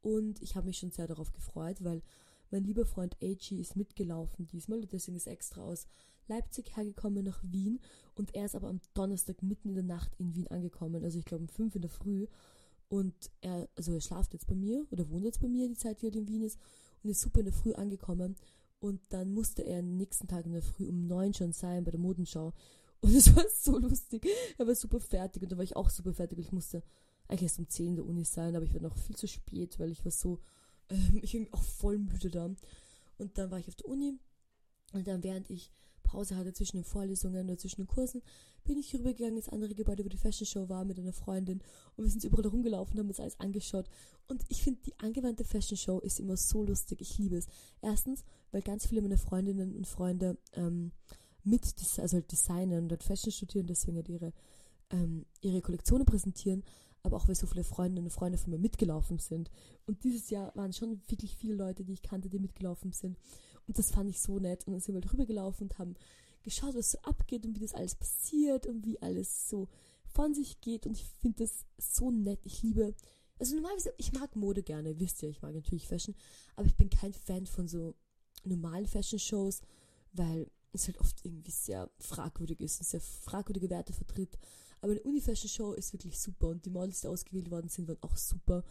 und 0.03 0.41
ich 0.43 0.57
habe 0.57 0.67
mich 0.67 0.79
schon 0.79 0.91
sehr 0.91 1.07
darauf 1.07 1.33
gefreut, 1.33 1.83
weil 1.83 2.03
mein 2.51 2.65
lieber 2.65 2.85
Freund 2.85 3.17
AG 3.23 3.53
ist 3.53 3.77
mitgelaufen 3.77 4.47
diesmal 4.47 4.81
und 4.81 4.93
deswegen 4.93 5.17
ist 5.17 5.27
extra 5.27 5.63
aus 5.63 5.87
Leipzig 6.27 6.77
hergekommen 6.77 7.25
nach 7.25 7.43
Wien 7.43 7.81
und 8.15 8.35
er 8.35 8.45
ist 8.45 8.55
aber 8.55 8.69
am 8.69 8.81
Donnerstag 8.95 9.43
mitten 9.43 9.71
in 9.71 9.75
der 9.75 9.85
Nacht 9.85 10.13
in 10.19 10.35
Wien 10.35 10.49
angekommen, 10.49 11.05
also 11.05 11.19
ich 11.19 11.25
glaube 11.25 11.43
um 11.43 11.49
fünf 11.49 11.75
in 11.75 11.83
der 11.83 11.91
Früh 11.91 12.27
und 12.89 13.15
er, 13.41 13.69
also 13.77 13.93
er 13.93 14.01
schlaft 14.01 14.33
jetzt 14.35 14.47
bei 14.47 14.55
mir 14.55 14.85
oder 14.91 15.09
wohnt 15.11 15.25
jetzt 15.25 15.41
bei 15.41 15.49
mir 15.49 15.69
die 15.69 15.77
Zeit, 15.77 16.03
die 16.03 16.09
er 16.09 16.15
in 16.15 16.29
Wien 16.29 16.43
ist 16.43 16.59
und 17.03 17.11
ist 17.11 17.21
super 17.21 17.41
in 17.41 17.47
der 17.47 17.55
Früh 17.55 17.73
angekommen 17.73 18.37
und 18.81 19.01
dann 19.11 19.33
musste 19.33 19.63
er 19.63 19.79
am 19.79 19.97
nächsten 19.97 20.27
Tag 20.27 20.47
in 20.47 20.53
der 20.53 20.63
Früh 20.63 20.89
um 20.89 21.07
neun 21.07 21.33
schon 21.35 21.53
sein 21.53 21.85
bei 21.85 21.91
der 21.91 22.01
Modenschau 22.01 22.53
und 23.01 23.15
es 23.15 23.35
war 23.35 23.45
so 23.49 23.79
lustig. 23.79 24.27
Er 24.59 24.67
war 24.67 24.75
super 24.75 25.01
fertig 25.01 25.43
und 25.43 25.53
da 25.53 25.57
war 25.57 25.65
ich 25.65 25.77
auch 25.77 25.89
super 25.89 26.13
fertig. 26.13 26.39
Ich 26.39 26.53
musste 26.53 26.83
eigentlich 27.29 27.45
erst 27.45 27.59
um 27.59 27.69
zehn 27.69 27.89
in 27.91 27.97
der 27.97 28.05
Uni 28.05 28.25
sein, 28.25 28.57
aber 28.57 28.65
ich 28.65 28.75
war 28.75 28.83
noch 28.83 28.97
viel 28.97 29.17
zu 29.17 29.27
spät, 29.27 29.79
weil 29.79 29.91
ich 29.91 30.05
war 30.05 30.13
so 30.13 30.41
ähm, 30.91 31.21
ich 31.23 31.33
bin 31.33 31.49
auch 31.53 31.63
voll 31.63 31.99
müde 31.99 32.31
da. 32.31 32.51
Und 33.19 33.39
dann 33.39 33.51
war 33.51 33.59
ich 33.59 33.69
auf 33.69 33.77
der 33.77 33.89
Uni 33.89 34.19
und 34.93 35.07
dann, 35.07 35.23
während 35.23 35.51
ich 35.51 35.71
Pause 36.03 36.37
hatte 36.37 36.53
zwischen 36.53 36.77
den 36.77 36.85
Vorlesungen 36.85 37.47
oder 37.47 37.59
zwischen 37.59 37.83
den 37.83 37.87
Kursen, 37.87 38.23
bin 38.65 38.79
ich 38.79 38.95
rübergegangen 38.95 39.37
ins 39.37 39.49
andere 39.49 39.75
Gebäude, 39.75 40.05
wo 40.05 40.09
die 40.09 40.17
Fashion 40.17 40.47
Show 40.47 40.69
war, 40.69 40.85
mit 40.85 40.99
einer 40.99 41.13
Freundin. 41.13 41.61
Und 41.97 42.05
wir 42.05 42.11
sind 42.11 42.25
überall 42.25 42.47
rumgelaufen, 42.47 42.99
haben 42.99 43.09
uns 43.09 43.21
alles 43.21 43.39
angeschaut. 43.41 43.89
Und 44.29 44.45
ich 44.49 44.63
finde, 44.63 44.81
die 44.83 44.99
angewandte 44.99 45.45
Fashion 45.45 45.77
Show 45.77 45.99
ist 46.01 46.21
immer 46.21 46.37
so 46.37 46.65
lustig. 46.65 47.01
Ich 47.01 47.19
liebe 47.19 47.37
es. 47.37 47.47
Erstens, 47.83 48.25
weil 48.51 48.63
ganz 48.63 48.87
viele 48.87 49.03
meiner 49.03 49.19
Freundinnen 49.19 49.77
und 49.77 49.87
Freunde 49.87 50.39
ähm, 50.55 50.93
mit, 51.45 51.63
also 51.99 52.17
halt 52.17 52.31
designen 52.31 52.91
und 52.91 53.03
Fashion 53.03 53.33
studieren, 53.33 53.67
deswegen 53.67 53.97
halt 53.97 54.09
ihre, 54.09 54.33
ähm, 54.91 55.27
ihre 55.41 55.63
Kollektionen 55.63 56.07
präsentieren 56.07 56.65
aber 57.03 57.17
auch 57.17 57.29
weil 57.29 57.35
so 57.35 57.47
viele 57.47 57.65
Freundinnen 57.65 58.07
und 58.07 58.11
Freunde 58.11 58.39
von 58.39 58.51
mir 58.51 58.59
mitgelaufen 58.59 59.19
sind. 59.19 59.51
Und 59.87 60.05
dieses 60.05 60.31
Jahr 60.31 60.55
waren 60.55 60.73
schon 60.73 61.01
wirklich 61.09 61.37
viele 61.37 61.55
Leute, 61.55 61.85
die 61.85 61.93
ich 61.93 62.03
kannte, 62.03 62.29
die 62.29 62.39
mitgelaufen 62.39 62.93
sind. 62.93 63.19
Und 63.71 63.79
das 63.79 63.93
fand 63.93 64.11
ich 64.11 64.21
so 64.21 64.41
nett. 64.41 64.67
Und 64.67 64.73
dann 64.73 64.81
sind 64.81 64.97
wir 64.97 65.01
drüber 65.01 65.27
gelaufen 65.27 65.63
und 65.63 65.79
haben 65.79 65.95
geschaut, 66.43 66.75
was 66.75 66.91
so 66.91 66.99
abgeht 67.03 67.47
und 67.47 67.55
wie 67.55 67.61
das 67.61 67.73
alles 67.73 67.95
passiert 67.95 68.67
und 68.67 68.85
wie 68.85 69.01
alles 69.01 69.49
so 69.49 69.69
von 70.13 70.35
sich 70.35 70.61
geht. 70.61 70.87
Und 70.87 70.97
ich 70.97 71.05
finde 71.21 71.45
das 71.45 71.67
so 71.79 72.11
nett. 72.11 72.41
Ich 72.43 72.65
liebe, 72.65 72.97
also 73.39 73.55
normalerweise, 73.55 73.95
ich 73.97 74.11
mag 74.13 74.35
Mode 74.35 74.65
gerne, 74.65 74.99
wisst 74.99 75.23
ihr, 75.23 75.29
ich 75.29 75.41
mag 75.41 75.55
natürlich 75.55 75.87
Fashion, 75.87 76.17
aber 76.57 76.67
ich 76.67 76.75
bin 76.75 76.91
kein 76.91 77.13
Fan 77.13 77.47
von 77.47 77.69
so 77.69 77.95
normalen 78.43 78.89
Fashion-Shows, 78.89 79.61
weil 80.15 80.51
es 80.73 80.89
halt 80.89 80.99
oft 80.99 81.25
irgendwie 81.25 81.53
sehr 81.53 81.89
fragwürdig 82.01 82.61
ist 82.61 82.81
und 82.81 82.89
sehr 82.89 83.01
fragwürdige 83.01 83.71
Werte 83.71 83.93
vertritt. 83.93 84.37
Aber 84.81 84.97
die 84.97 85.03
Uni-Fashion-Show 85.03 85.75
ist 85.75 85.93
wirklich 85.93 86.19
super 86.19 86.49
und 86.49 86.65
die 86.65 86.71
Models, 86.71 87.03
die 87.03 87.07
ausgewählt 87.07 87.53
worden 87.53 87.69
sind, 87.69 87.87
waren 87.87 88.03
auch 88.03 88.17
super. 88.17 88.65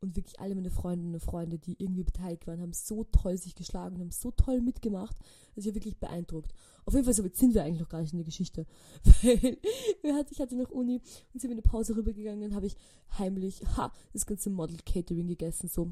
Und 0.00 0.14
wirklich 0.14 0.38
alle 0.38 0.54
meine 0.54 0.70
Freundinnen 0.70 1.14
und 1.14 1.20
Freunde, 1.20 1.58
die 1.58 1.76
irgendwie 1.78 2.04
beteiligt 2.04 2.46
waren, 2.46 2.60
haben 2.60 2.74
so 2.74 3.04
toll 3.04 3.38
sich 3.38 3.54
geschlagen, 3.54 3.98
haben 3.98 4.10
so 4.10 4.30
toll 4.30 4.60
mitgemacht. 4.60 5.16
Also 5.50 5.60
ich 5.60 5.66
war 5.66 5.74
wirklich 5.74 5.96
beeindruckt. 5.96 6.52
Auf 6.84 6.92
jeden 6.92 7.04
Fall, 7.04 7.14
so 7.14 7.24
weit 7.24 7.36
sind 7.36 7.54
wir 7.54 7.64
eigentlich 7.64 7.80
noch 7.80 7.88
gar 7.88 8.02
nicht 8.02 8.12
in 8.12 8.18
der 8.18 8.26
Geschichte. 8.26 8.66
Weil 9.22 10.26
ich 10.30 10.40
hatte 10.40 10.54
noch 10.54 10.70
Uni 10.70 11.00
und 11.32 11.40
sind 11.40 11.50
wir 11.50 11.56
in 11.56 11.62
eine 11.62 11.62
Pause 11.62 11.96
rübergegangen, 11.96 12.54
habe 12.54 12.66
ich 12.66 12.76
heimlich, 13.18 13.62
ha, 13.76 13.92
das 14.12 14.26
ganze 14.26 14.50
Model 14.50 14.76
Catering 14.84 15.28
gegessen, 15.28 15.68
so. 15.68 15.90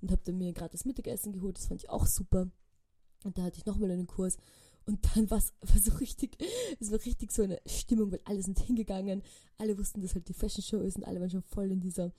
Und 0.00 0.12
habe 0.12 0.22
dann 0.24 0.38
mir 0.38 0.52
gerade 0.52 0.70
das 0.70 0.84
Mittagessen 0.84 1.32
geholt, 1.32 1.58
das 1.58 1.66
fand 1.66 1.82
ich 1.82 1.90
auch 1.90 2.06
super. 2.06 2.48
Und 3.24 3.36
da 3.36 3.42
hatte 3.42 3.58
ich 3.58 3.66
nochmal 3.66 3.90
einen 3.90 4.06
Kurs 4.06 4.36
und 4.88 5.06
dann 5.14 5.30
war 5.30 5.38
es 5.38 5.52
so 5.84 5.92
richtig, 5.96 6.36
es 6.80 6.90
war 6.90 6.98
richtig 7.04 7.30
so 7.30 7.42
eine 7.42 7.60
Stimmung, 7.66 8.10
weil 8.10 8.20
alle 8.24 8.42
sind 8.42 8.58
hingegangen, 8.58 9.22
alle 9.58 9.78
wussten, 9.78 10.00
dass 10.00 10.14
halt 10.14 10.28
die 10.28 10.34
Fashion 10.34 10.62
Show 10.64 10.80
ist 10.80 10.96
und 10.96 11.04
alle 11.04 11.20
waren 11.20 11.30
schon 11.30 11.42
voll 11.42 11.70
in 11.70 11.80
dieser 11.80 12.12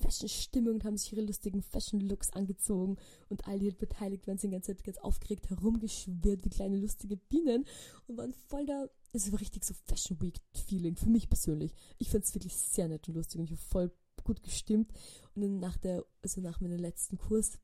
Fashion-Stimmung 0.00 0.74
und 0.74 0.84
haben 0.84 0.96
sich 0.96 1.12
ihre 1.12 1.22
lustigen 1.22 1.62
Fashion-Looks 1.62 2.30
angezogen 2.30 2.96
und 3.28 3.46
alle, 3.46 3.58
die 3.58 3.70
beteiligt 3.70 4.26
waren, 4.26 4.38
sind 4.38 4.50
die 4.50 4.56
ganze 4.56 4.74
Zeit 4.74 4.84
ganz 4.84 4.98
aufgeregt 4.98 5.50
herumgeschwirrt 5.50 6.44
wie 6.44 6.50
kleine 6.50 6.76
lustige 6.76 7.16
Bienen 7.16 7.64
und 8.06 8.16
waren 8.16 8.32
voll 8.48 8.66
da. 8.66 8.88
Es 9.12 9.32
war 9.32 9.40
richtig 9.40 9.64
so 9.64 9.74
Fashion 9.86 10.20
Week-Feeling 10.20 10.96
für 10.96 11.08
mich 11.08 11.28
persönlich. 11.28 11.72
Ich 11.98 12.10
fand 12.10 12.24
es 12.24 12.34
wirklich 12.34 12.54
sehr 12.56 12.88
nett 12.88 13.08
und 13.08 13.14
lustig 13.14 13.38
und 13.38 13.44
ich 13.46 13.52
war 13.52 13.58
voll 13.58 13.90
gut 14.24 14.42
gestimmt. 14.42 14.92
Und 15.34 15.42
dann 15.42 15.58
nach 15.58 15.76
der, 15.78 16.04
also 16.22 16.40
nach 16.40 16.60
meinem 16.60 16.78
letzten 16.78 17.16
Kurs 17.16 17.58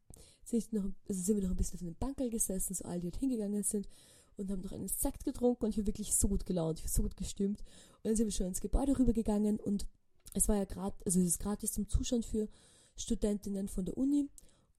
sind, 0.45 0.73
noch, 0.73 0.85
also 1.09 1.23
sind 1.23 1.37
wir 1.37 1.43
noch 1.43 1.51
ein 1.51 1.57
bisschen 1.57 1.79
auf 1.79 1.83
einem 1.83 1.97
Bankerl 1.97 2.31
gesessen, 2.31 2.75
so 2.75 2.85
alle, 2.85 3.01
die 3.01 3.07
halt 3.07 3.17
hingegangen 3.17 3.63
sind 3.63 3.89
und 4.37 4.51
haben 4.51 4.63
noch 4.63 4.73
einen 4.73 4.89
Sekt 4.89 5.25
getrunken 5.25 5.65
und 5.65 5.71
ich 5.71 5.79
war 5.79 5.87
wirklich 5.87 6.15
so 6.15 6.29
gut 6.29 6.47
gelaunt, 6.47 6.79
ich 6.79 6.85
war 6.85 6.91
so 6.91 7.03
gut 7.03 7.17
gestimmt. 7.17 7.61
Und 7.61 8.05
dann 8.05 8.17
sind 8.17 8.27
wir 8.27 8.33
schon 8.33 8.47
ins 8.47 8.61
Gebäude 8.61 8.99
rübergegangen 8.99 9.59
und 9.61 9.87
es 10.35 10.49
war 10.49 10.57
ja 10.57 10.65
gerade, 10.65 10.97
also 11.05 11.21
es 11.21 11.27
ist 11.27 11.41
gratis 11.41 11.73
zum 11.73 11.89
Zuschauen 11.89 12.23
für 12.23 12.49
Studentinnen 12.97 13.69
von 13.69 13.85
der 13.85 13.97
Uni 13.97 14.29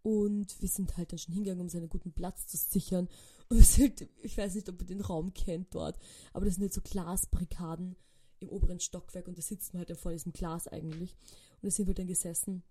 Und 0.02 0.62
wir 0.62 0.70
sind 0.70 0.98
halt 0.98 1.12
dann 1.12 1.20
schon 1.20 1.34
hingegangen, 1.34 1.62
um 1.62 1.70
seinen 1.70 1.90
guten 1.90 2.12
Platz 2.12 2.48
zu 2.48 2.58
sichern. 2.58 3.08
Und 3.50 3.64
sind, 3.64 4.08
ich 4.22 4.38
weiß 4.38 4.56
nicht, 4.56 4.70
ob 4.70 4.82
ihr 4.82 4.88
den 4.88 5.02
Raum 5.02 5.34
kennt 5.34 5.76
dort, 5.76 5.98
aber 6.32 6.46
das 6.46 6.56
sind 6.56 6.64
halt 6.64 6.74
so 6.74 6.82
Glasbarrikaden 6.82 7.96
im 8.40 8.50
oberen 8.50 8.80
Stockwerk 8.80 9.28
und 9.28 9.38
da 9.38 9.42
sitzt 9.42 9.74
man 9.74 9.80
halt 9.80 9.90
dann 9.90 9.98
vor 9.98 10.12
diesem 10.12 10.34
Glas 10.34 10.68
eigentlich. 10.68 11.16
Und 11.62 11.66
da 11.66 11.72
sind 11.72 11.88
wir 11.88 11.94
dann 11.94 12.08
gesessen. 12.08 12.64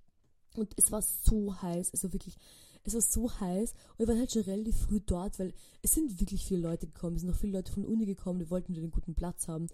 Und 0.55 0.75
es 0.77 0.93
war 0.93 1.03
so 1.03 1.61
heiß, 1.63 1.93
also 1.93 2.13
wirklich, 2.13 2.37
es 2.85 2.95
war 2.95 3.01
so 3.01 3.31
heiß. 3.41 3.73
Und 3.73 3.99
wir 3.99 4.09
waren 4.09 4.19
halt 4.19 4.33
schon 4.33 4.43
relativ 4.43 4.77
früh 4.77 5.01
dort, 5.01 5.39
weil 5.39 5.55
es 5.83 5.93
sind 5.93 6.21
wirklich 6.21 6.45
viele 6.45 6.61
Leute 6.61 6.87
gekommen. 6.87 7.17
Es 7.17 7.23
sind 7.23 7.31
noch 7.31 7.39
viele 7.39 7.59
Leute 7.59 7.73
von 7.73 7.83
der 7.83 7.93
Uni 7.93 8.05
gekommen, 8.05 8.41
die 8.41 8.51
wollten 8.51 8.75
den 8.75 8.91
guten 8.91 9.15
Platz 9.15 9.49
haben. 9.49 9.69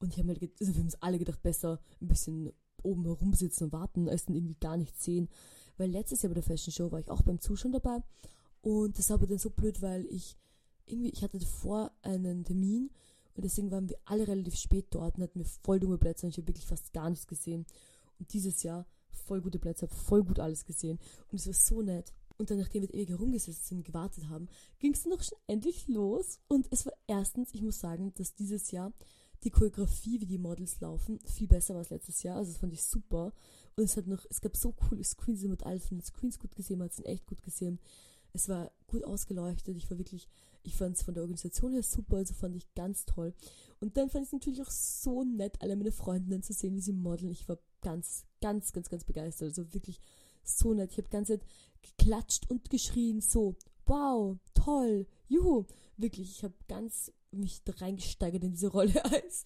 Und 0.00 0.12
ich 0.12 0.18
habe 0.18 0.28
halt, 0.28 0.42
also 0.42 0.72
wir 0.72 0.80
haben 0.80 0.86
uns 0.86 1.02
alle 1.02 1.18
gedacht, 1.18 1.42
besser 1.42 1.80
ein 2.00 2.08
bisschen 2.08 2.52
oben 2.82 3.04
herumsitzen 3.04 3.66
und 3.66 3.72
warten, 3.72 4.08
als 4.08 4.24
dann 4.24 4.34
irgendwie 4.34 4.56
gar 4.58 4.76
nichts 4.76 5.04
sehen. 5.04 5.28
Weil 5.76 5.90
letztes 5.90 6.22
Jahr 6.22 6.30
bei 6.30 6.34
der 6.34 6.42
Fashion 6.42 6.72
Show 6.72 6.90
war 6.90 7.00
ich 7.00 7.10
auch 7.10 7.22
beim 7.22 7.40
Zuschauen 7.40 7.72
dabei. 7.72 8.02
Und 8.62 8.98
das 8.98 9.10
war 9.10 9.14
aber 9.14 9.26
dann 9.26 9.38
so 9.38 9.50
blöd, 9.50 9.80
weil 9.82 10.06
ich 10.06 10.36
irgendwie, 10.86 11.10
ich 11.10 11.22
hatte 11.22 11.38
davor 11.38 11.92
einen 12.02 12.44
Termin 12.44 12.90
und 13.34 13.44
deswegen 13.44 13.70
waren 13.70 13.88
wir 13.88 13.96
alle 14.04 14.26
relativ 14.26 14.56
spät 14.56 14.86
dort 14.90 15.16
und 15.16 15.22
hatten 15.22 15.38
wir 15.38 15.46
voll 15.46 15.80
dumme 15.80 15.98
Plätze 15.98 16.26
und 16.26 16.30
ich 16.30 16.38
habe 16.38 16.48
wirklich 16.48 16.66
fast 16.66 16.92
gar 16.92 17.08
nichts 17.08 17.26
gesehen. 17.26 17.64
Und 18.18 18.32
dieses 18.32 18.62
Jahr 18.62 18.86
voll 19.10 19.40
gute 19.40 19.58
Plätze, 19.58 19.86
habe 19.86 19.94
voll 19.94 20.24
gut 20.24 20.40
alles 20.40 20.64
gesehen. 20.64 20.98
Und 21.30 21.40
es 21.40 21.46
war 21.46 21.54
so 21.54 21.82
nett. 21.82 22.12
Und 22.36 22.50
dann, 22.50 22.58
nachdem 22.58 22.82
wir 22.82 22.94
ewig 22.94 23.10
herumgesessen 23.10 23.62
sind 23.62 23.78
und 23.78 23.86
gewartet 23.86 24.28
haben, 24.28 24.48
ging 24.78 24.92
es 24.94 25.04
noch 25.04 25.22
schon 25.22 25.38
endlich 25.46 25.88
los. 25.88 26.38
Und 26.48 26.66
es 26.70 26.86
war 26.86 26.92
erstens, 27.06 27.52
ich 27.52 27.62
muss 27.62 27.80
sagen, 27.80 28.12
dass 28.14 28.34
dieses 28.34 28.70
Jahr 28.70 28.92
die 29.44 29.50
Choreografie, 29.50 30.20
wie 30.20 30.26
die 30.26 30.38
Models 30.38 30.80
laufen, 30.80 31.18
viel 31.24 31.48
besser 31.48 31.74
war 31.74 31.80
als 31.80 31.90
letztes 31.90 32.22
Jahr. 32.22 32.36
Also 32.36 32.52
das 32.52 32.60
fand 32.60 32.72
ich 32.72 32.82
super. 32.82 33.32
Und 33.76 33.84
es 33.84 33.96
hat 33.96 34.06
noch, 34.06 34.24
es 34.28 34.40
gab 34.40 34.56
so 34.56 34.72
coole 34.72 35.04
Screens, 35.04 35.42
mit 35.44 35.64
all 35.64 35.80
von 35.80 35.98
den 35.98 36.04
Screens 36.04 36.38
gut 36.38 36.54
gesehen, 36.54 36.78
man 36.78 36.86
hat 36.86 36.92
es 36.92 37.04
echt 37.04 37.26
gut 37.26 37.42
gesehen. 37.42 37.78
Es 38.32 38.48
war 38.48 38.70
gut 38.86 39.04
ausgeleuchtet. 39.04 39.76
Ich 39.76 39.90
war 39.90 39.98
wirklich, 39.98 40.28
ich 40.62 40.76
fand 40.76 40.96
es 40.96 41.02
von 41.02 41.14
der 41.14 41.22
Organisation 41.22 41.72
her 41.72 41.82
super, 41.82 42.18
also 42.18 42.34
fand 42.34 42.54
ich 42.56 42.72
ganz 42.74 43.04
toll. 43.06 43.34
Und 43.80 43.96
dann 43.96 44.10
fand 44.10 44.24
ich 44.24 44.28
es 44.28 44.32
natürlich 44.32 44.62
auch 44.62 44.70
so 44.70 45.24
nett, 45.24 45.60
alle 45.62 45.76
meine 45.76 45.92
Freundinnen 45.92 46.42
zu 46.42 46.52
sehen, 46.52 46.76
wie 46.76 46.80
sie 46.80 46.92
modeln. 46.92 47.32
Ich 47.32 47.48
war 47.48 47.58
ganz, 47.80 48.26
ganz, 48.40 48.72
ganz, 48.72 48.88
ganz 48.88 49.04
begeistert. 49.04 49.48
Also 49.48 49.72
wirklich 49.72 50.00
so 50.44 50.74
nett. 50.74 50.92
Ich 50.92 50.98
habe 50.98 51.08
ganz 51.08 51.28
Zeit 51.28 51.44
geklatscht 51.82 52.50
und 52.50 52.70
geschrien, 52.70 53.20
so, 53.20 53.56
wow, 53.86 54.36
toll, 54.54 55.06
juhu. 55.28 55.64
Wirklich, 55.96 56.30
ich 56.30 56.44
habe 56.44 56.54
ganz 56.68 57.12
mich 57.32 57.62
reingesteigert 57.66 58.42
in 58.42 58.52
diese 58.52 58.68
Rolle 58.68 59.04
als, 59.12 59.44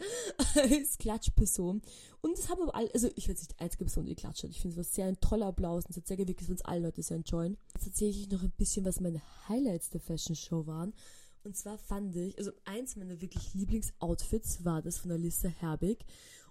als 0.55 0.99
Klatschperson. 0.99 1.83
Und 2.21 2.39
es 2.39 2.49
haben 2.49 2.63
aber 2.63 2.75
alle, 2.75 2.93
also 2.95 3.09
ich 3.15 3.29
werde 3.29 3.41
nicht 3.41 3.53
die 3.53 3.63
einzige 3.63 3.85
Person, 3.85 4.07
die 4.07 4.15
klatscht 4.15 4.45
hat. 4.45 4.51
Ich 4.51 4.61
finde 4.61 4.81
es 4.81 4.87
war 4.87 4.95
sehr 4.95 5.07
ein 5.07 5.21
toller 5.21 5.47
Applaus 5.47 5.85
und 5.85 5.91
es 5.91 5.97
hat 5.97 6.07
sehr 6.07 6.17
gewirkt, 6.17 6.41
dass 6.41 6.51
uns 6.51 6.65
alle 6.65 6.81
Leute 6.81 7.03
sehr 7.03 7.19
enjoyen. 7.19 7.59
Jetzt 7.75 7.87
erzähle 7.87 8.11
ich 8.11 8.31
noch 8.31 8.43
ein 8.43 8.53
bisschen, 8.53 8.85
was 8.85 9.01
meine 9.01 9.23
Highlights 9.49 9.91
der 9.91 10.01
Fashion 10.01 10.37
Show 10.37 10.67
waren. 10.67 10.95
Und 11.43 11.57
zwar 11.57 11.77
fand 11.77 12.17
ich, 12.17 12.39
also 12.39 12.53
eins 12.65 12.97
meiner 12.97 13.21
wirklich 13.21 13.53
Lieblingsoutfits 13.53 14.65
war 14.65 14.81
das 14.81 14.99
von 14.99 15.11
Alissa 15.11 15.49
Herbig. 15.49 16.05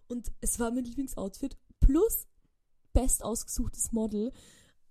Und 0.07 0.31
es 0.41 0.59
war 0.59 0.69
mein 0.69 0.85
Lieblingsoutfit 0.85 1.57
plus 1.79 2.27
best 2.93 3.23
ausgesuchtes 3.23 3.91
Model. 3.91 4.31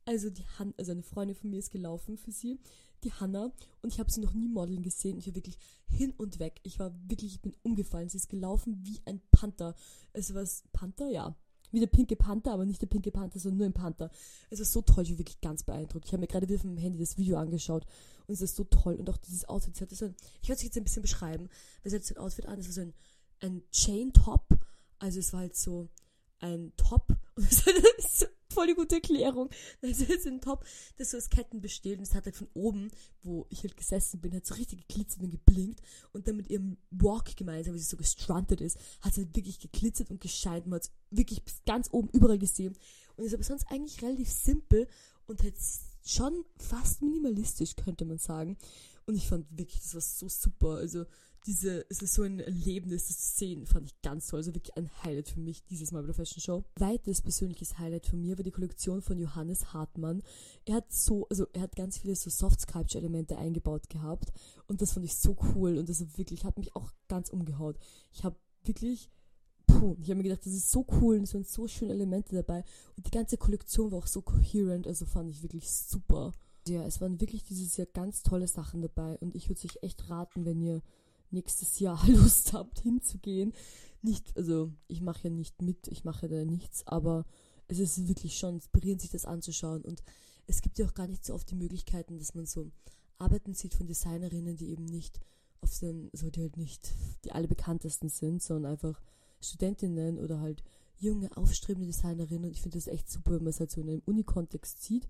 Also 0.05 0.31
die 0.31 0.45
Han 0.59 0.75
also 0.77 0.91
eine 0.91 1.05
Freundin 1.05 1.37
von 1.37 1.51
mir 1.51 1.61
ist 1.61 1.71
gelaufen 1.71 2.19
für 2.19 2.33
sie 2.33 2.59
die 3.05 3.13
Hanna 3.13 3.53
und 3.83 3.93
ich 3.93 3.99
habe 3.99 4.11
sie 4.11 4.21
noch 4.21 4.33
nie 4.33 4.49
modeln 4.49 4.83
gesehen. 4.83 5.19
Ich 5.19 5.27
war 5.27 5.35
wirklich 5.35 5.59
hin 5.87 6.13
und 6.17 6.39
weg. 6.39 6.61
Ich 6.63 6.79
war 6.79 6.95
wirklich, 7.09 7.35
ich 7.35 7.43
bin 7.43 7.55
umgefallen. 7.63 8.09
Sie 8.09 8.17
ist 8.17 8.29
gelaufen 8.29 8.81
wie 8.85 9.01
ein 9.05 9.21
Panther. 9.31 9.75
Es 10.13 10.35
war 10.35 10.45
Panther, 10.73 11.09
ja. 11.09 11.37
Wie 11.71 11.81
der 11.81 11.87
pinke 11.87 12.17
Panther, 12.17 12.53
aber 12.53 12.67
nicht 12.67 12.83
der 12.83 12.87
pinke 12.87 13.11
Panther, 13.11 13.39
sondern 13.39 13.59
nur 13.59 13.67
ein 13.67 13.73
Panther. 13.73 14.11
Es 14.51 14.59
war 14.59 14.67
so 14.67 14.83
toll, 14.83 15.05
ich 15.05 15.13
war 15.13 15.19
wirklich 15.19 15.41
ganz 15.41 15.63
beeindruckt. 15.63 16.05
Ich 16.05 16.13
habe 16.13 16.21
mir 16.21 16.27
gerade 16.27 16.49
wieder 16.49 16.65
meinem 16.65 16.77
Handy 16.77 16.99
das 16.99 17.17
Video 17.17 17.39
angeschaut 17.39 17.87
und 18.27 18.35
es 18.35 18.43
ist 18.43 18.57
so 18.57 18.65
toll. 18.65 18.97
Und 18.97 19.09
auch 19.09 19.17
dieses 19.17 19.49
Outfit, 19.49 19.81
hat 19.81 19.91
so 19.91 20.05
ein, 20.05 20.15
ich 20.43 20.49
werde 20.49 20.59
es 20.59 20.65
jetzt 20.65 20.77
ein 20.77 20.85
bisschen 20.85 21.03
beschreiben, 21.03 21.49
weil 21.83 21.91
sie 21.91 21.97
hat 21.97 22.11
ein 22.11 22.19
Outfit 22.19 22.47
an, 22.47 22.59
es 22.59 22.67
war 22.67 22.73
so 22.73 22.81
ein, 22.83 22.95
ein 23.41 23.63
Chain-Top. 23.71 24.59
Also 24.99 25.19
es 25.19 25.33
war 25.33 25.41
halt 25.41 25.57
so 25.57 25.89
ein 26.41 26.73
Top 26.77 27.09
und 27.37 27.51
es 27.51 27.67
war 27.67 27.73
so 27.99 28.27
voll 28.53 28.69
die 28.69 28.75
gute 28.75 28.97
Erklärung. 28.97 29.51
Also 29.83 30.05
ist 30.05 30.27
ein 30.27 30.41
Top, 30.41 30.65
das 30.97 31.11
so 31.11 31.17
aus 31.17 31.29
Ketten 31.29 31.61
besteht 31.61 31.99
und 31.99 32.05
es 32.05 32.15
hat 32.15 32.25
halt 32.25 32.37
von 32.37 32.49
oben, 32.55 32.91
wo 33.23 33.47
ich 33.51 33.63
halt 33.63 33.77
gesessen 33.77 34.21
bin, 34.21 34.35
hat 34.35 34.47
so 34.47 34.55
richtig 34.55 34.87
geglitzert 34.87 35.23
und 35.23 35.31
geblinkt 35.31 35.81
und 36.13 36.29
dann 36.29 36.37
mit 36.37 36.51
ihrem 36.51 36.77
Walk 36.91 37.37
gemeinsam, 37.37 37.75
wie 37.75 37.79
sie 37.79 37.85
so 37.85 37.97
gestruntet 37.97 38.61
ist, 38.61 38.79
hat 39.01 39.15
sie 39.15 39.25
halt 39.25 39.37
wirklich 39.37 39.59
geglitzert 39.59 40.11
und 40.11 40.21
gescheint. 40.21 40.67
Man 40.67 40.77
hat 40.77 40.85
es 40.85 40.93
wirklich 41.11 41.43
bis 41.45 41.63
ganz 41.67 41.89
oben 41.91 42.09
überall 42.13 42.39
gesehen 42.39 42.77
und 43.17 43.25
ist 43.25 43.35
aber 43.35 43.43
sonst 43.43 43.67
eigentlich 43.71 44.03
relativ 44.03 44.31
simpel 44.31 44.87
und 45.27 45.43
halt 45.43 45.57
schon 46.05 46.45
fast 46.57 47.03
minimalistisch, 47.03 47.77
könnte 47.77 48.05
man 48.05 48.19
sagen. 48.19 48.57
Und 49.07 49.17
ich 49.17 49.29
fand 49.29 49.47
wirklich, 49.51 49.81
das 49.81 49.95
war 49.95 50.01
so 50.01 50.29
super. 50.29 50.77
Also 50.77 51.05
diese, 51.47 51.85
es 51.89 52.03
ist 52.03 52.15
so 52.15 52.23
ein 52.23 52.41
Erlebnis, 52.41 53.07
zu 53.07 53.15
sehen, 53.15 53.67
fand 53.67 53.87
ich 53.87 54.01
ganz 54.03 54.29
toll. 54.29 54.39
Also 54.39 54.55
wirklich 54.55 54.77
ein 54.77 54.91
Highlight 55.03 55.31
für 55.31 55.41
mich 55.41 55.65
dieses 55.65 55.93
Mal 55.93 56.03
bei 56.03 56.07
der 56.07 56.15
Fashion 56.15 56.41
Show. 56.41 56.65
Weiteres 56.77 57.23
persönliches 57.23 57.79
Highlight 57.79 58.07
von 58.07 58.21
mir 58.21 58.39
war 58.39 58.45
die 58.45 58.51
Kollektion 58.51 59.03
von 59.03 59.19
Johannes 59.19 59.73
Hartmann. 59.73 60.23
Er 60.65 60.77
hat 60.77 60.93
so, 60.93 61.27
also 61.29 61.47
er 61.53 61.63
hat 61.63 61.77
ganz 61.77 61.99
viele 61.99 62.15
so 62.15 62.31
Soft 62.31 62.61
Sculpture 62.61 63.03
Elemente 63.03 63.37
eingebaut 63.37 63.89
gehabt 63.91 64.33
und 64.67 64.83
das 64.83 64.93
fand 64.93 65.05
ich 65.05 65.17
so 65.17 65.37
cool 65.55 65.79
und 65.79 65.89
das 65.89 66.17
wirklich 66.17 66.45
hat 66.45 66.59
mich 66.59 66.75
auch 66.77 66.93
ganz 67.09 67.31
umgehaut. 67.31 67.77
Ich 68.13 68.25
habe 68.25 68.37
wirklich 68.65 69.11
puh, 69.67 69.97
ich 70.01 70.11
habe 70.11 70.17
mir 70.17 70.25
gedacht, 70.25 70.47
das 70.47 70.53
ist 70.53 70.71
so 70.71 70.87
cool 71.01 71.17
und 71.17 71.25
es 71.25 71.31
sind 71.31 71.49
so 71.49 71.67
schöne 71.67 71.93
Elemente 71.93 72.35
dabei 72.35 72.65
und 72.97 73.07
die 73.07 73.11
ganze 73.11 73.37
Kollektion 73.37 73.91
war 73.91 73.99
auch 73.99 74.07
so 74.07 74.23
coherent, 74.23 74.87
also 74.87 75.07
fand 75.07 75.31
ich 75.31 75.43
wirklich 75.43 75.71
super. 75.71 76.33
Ja, 76.69 76.85
es 76.85 77.01
waren 77.01 77.21
wirklich 77.21 77.43
dieses 77.43 77.77
Jahr 77.77 77.89
ganz 77.93 78.23
tolle 78.23 78.47
Sachen 78.47 78.83
dabei 78.83 79.19
und 79.19 79.35
ich 79.35 79.49
würde 79.49 79.61
euch 79.65 79.83
echt 79.83 80.09
raten, 80.09 80.45
wenn 80.45 80.61
ihr 80.61 80.83
nächstes 81.33 81.79
Jahr 81.79 82.05
Lust 82.09 82.53
habt 82.53 82.81
hinzugehen. 82.81 83.53
Nicht, 84.03 84.37
also 84.37 84.73
ich 84.89 85.01
mache 85.01 85.25
ja 85.25 85.31
nicht 85.31 85.63
mit, 85.63 85.89
ich 85.89 86.05
mache 86.05 86.29
da 86.29 86.45
nichts, 86.45 86.87
aber 86.87 87.25
es 87.69 87.79
ist 87.79 88.09
wirklich 88.09 88.37
schon 88.37 88.57
inspirierend, 88.57 89.01
sich 89.01 89.11
das 89.11 89.25
anzuschauen. 89.25 89.83
Und 89.83 90.03
es 90.47 90.61
gibt 90.61 90.79
ja 90.79 90.87
auch 90.87 90.95
gar 90.95 91.07
nicht 91.07 91.25
so 91.25 91.35
oft 91.35 91.51
die 91.51 91.55
Möglichkeiten, 91.55 92.19
dass 92.19 92.35
man 92.35 92.47
so 92.47 92.71
Arbeiten 93.19 93.55
sieht 93.55 93.75
von 93.75 93.87
Designerinnen, 93.87 94.57
die 94.57 94.71
eben 94.71 94.85
nicht 94.85 95.21
auf 95.61 95.79
den, 95.79 96.11
also 96.13 96.31
die 96.31 96.41
halt 96.41 96.57
nicht 96.57 96.93
die 97.25 97.33
alle 97.33 97.49
bekanntesten 97.49 98.09
sind, 98.09 98.43
sondern 98.43 98.73
einfach 98.73 99.01
Studentinnen 99.41 100.19
oder 100.19 100.41
halt 100.41 100.63
junge, 100.99 101.35
aufstrebende 101.37 101.87
Designerinnen. 101.87 102.45
Und 102.47 102.51
ich 102.51 102.63
finde 102.63 102.79
das 102.79 102.89
echt 102.89 103.11
super, 103.11 103.33
wenn 103.33 103.45
man 103.45 103.51
es 103.51 103.61
halt 103.61 103.71
so 103.71 103.81
in 103.81 103.89
einem 103.89 104.03
Uni-Kontext 104.07 104.83
sieht. 104.83 105.09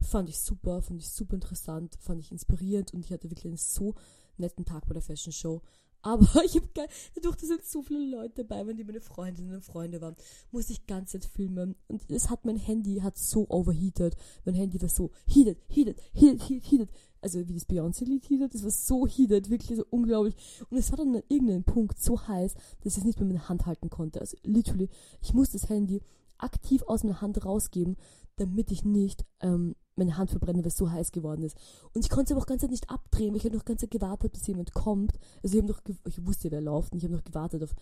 Fand 0.00 0.28
ich 0.28 0.38
super, 0.38 0.82
fand 0.82 1.00
ich 1.00 1.08
super 1.08 1.34
interessant, 1.34 1.96
fand 2.00 2.20
ich 2.20 2.32
inspirierend 2.32 2.92
und 2.92 3.04
ich 3.04 3.12
hatte 3.12 3.30
wirklich 3.30 3.46
eine 3.46 3.56
so 3.56 3.94
netten 4.38 4.64
Tag 4.64 4.86
bei 4.86 4.94
der 4.94 5.02
Fashion 5.02 5.32
Show. 5.32 5.62
Aber 6.04 6.26
ich 6.44 6.54
habe 6.54 6.68
dadurch, 7.14 7.36
dass 7.36 7.48
jetzt 7.48 7.72
so 7.72 7.82
viele 7.82 8.04
Leute 8.04 8.44
dabei 8.44 8.66
waren, 8.66 8.76
die 8.76 8.84
meine 8.84 9.00
Freundinnen 9.00 9.54
und 9.54 9.64
Freunde 9.64 10.00
waren, 10.00 10.16
musste 10.52 10.74
ich 10.74 10.86
ganz 10.86 11.12
Zeit 11.12 11.24
filmen. 11.24 11.76
Und 11.88 12.10
es 12.10 12.28
hat 12.28 12.44
mein 12.44 12.56
Handy 12.56 13.00
hat 13.00 13.16
so 13.16 13.48
overheated. 13.48 14.14
Mein 14.44 14.54
Handy 14.54 14.80
war 14.80 14.90
so 14.90 15.10
heated, 15.26 15.58
heated, 15.68 15.98
heated, 16.12 16.42
heated, 16.42 16.64
heated. 16.64 16.90
Also 17.22 17.48
wie 17.48 17.54
das 17.54 17.66
Beyoncé-Lied 17.66 18.28
heated, 18.28 18.52
das 18.52 18.62
war 18.64 18.70
so 18.70 19.06
heated, 19.06 19.48
wirklich 19.48 19.78
so 19.78 19.84
unglaublich. 19.88 20.36
Und 20.68 20.76
es 20.76 20.90
war 20.90 20.98
dann 20.98 21.16
an 21.16 21.22
irgendeinem 21.28 21.64
Punkt 21.64 21.98
so 21.98 22.20
heiß, 22.28 22.52
dass 22.82 22.92
ich 22.92 22.98
es 22.98 23.04
nicht 23.04 23.18
mehr 23.18 23.26
mit 23.26 23.36
der 23.36 23.48
Hand 23.48 23.64
halten 23.64 23.88
konnte. 23.88 24.20
Also 24.20 24.36
literally, 24.42 24.90
ich 25.22 25.32
musste 25.32 25.58
das 25.58 25.70
Handy 25.70 26.02
aktiv 26.36 26.82
aus 26.82 27.02
meiner 27.02 27.22
Hand 27.22 27.42
rausgeben, 27.46 27.96
damit 28.36 28.70
ich 28.70 28.84
nicht 28.84 29.24
ähm, 29.40 29.74
meine 29.96 30.16
Hand 30.16 30.30
verbrenne, 30.30 30.60
weil 30.60 30.68
es 30.68 30.76
so 30.76 30.90
heiß 30.90 31.12
geworden 31.12 31.42
ist. 31.42 31.56
Und 31.92 32.04
ich 32.04 32.10
konnte 32.10 32.24
es 32.24 32.30
aber 32.32 32.42
auch 32.42 32.46
ganz 32.46 32.62
Zeit 32.62 32.70
nicht 32.70 32.90
abdrehen, 32.90 33.30
weil 33.30 33.38
ich 33.38 33.44
habe 33.44 33.56
noch 33.56 33.64
ganz 33.64 33.80
Zeit 33.80 33.90
gewartet, 33.90 34.32
bis 34.32 34.46
jemand 34.46 34.74
kommt. 34.74 35.12
Also 35.42 35.56
ich 35.56 35.62
habe 35.62 35.72
noch, 35.72 35.80
ich 36.06 36.26
wusste, 36.26 36.50
wer 36.50 36.60
läuft 36.60 36.92
und 36.92 36.98
ich 36.98 37.04
habe 37.04 37.14
noch 37.14 37.24
gewartet 37.24 37.62
auf 37.62 37.74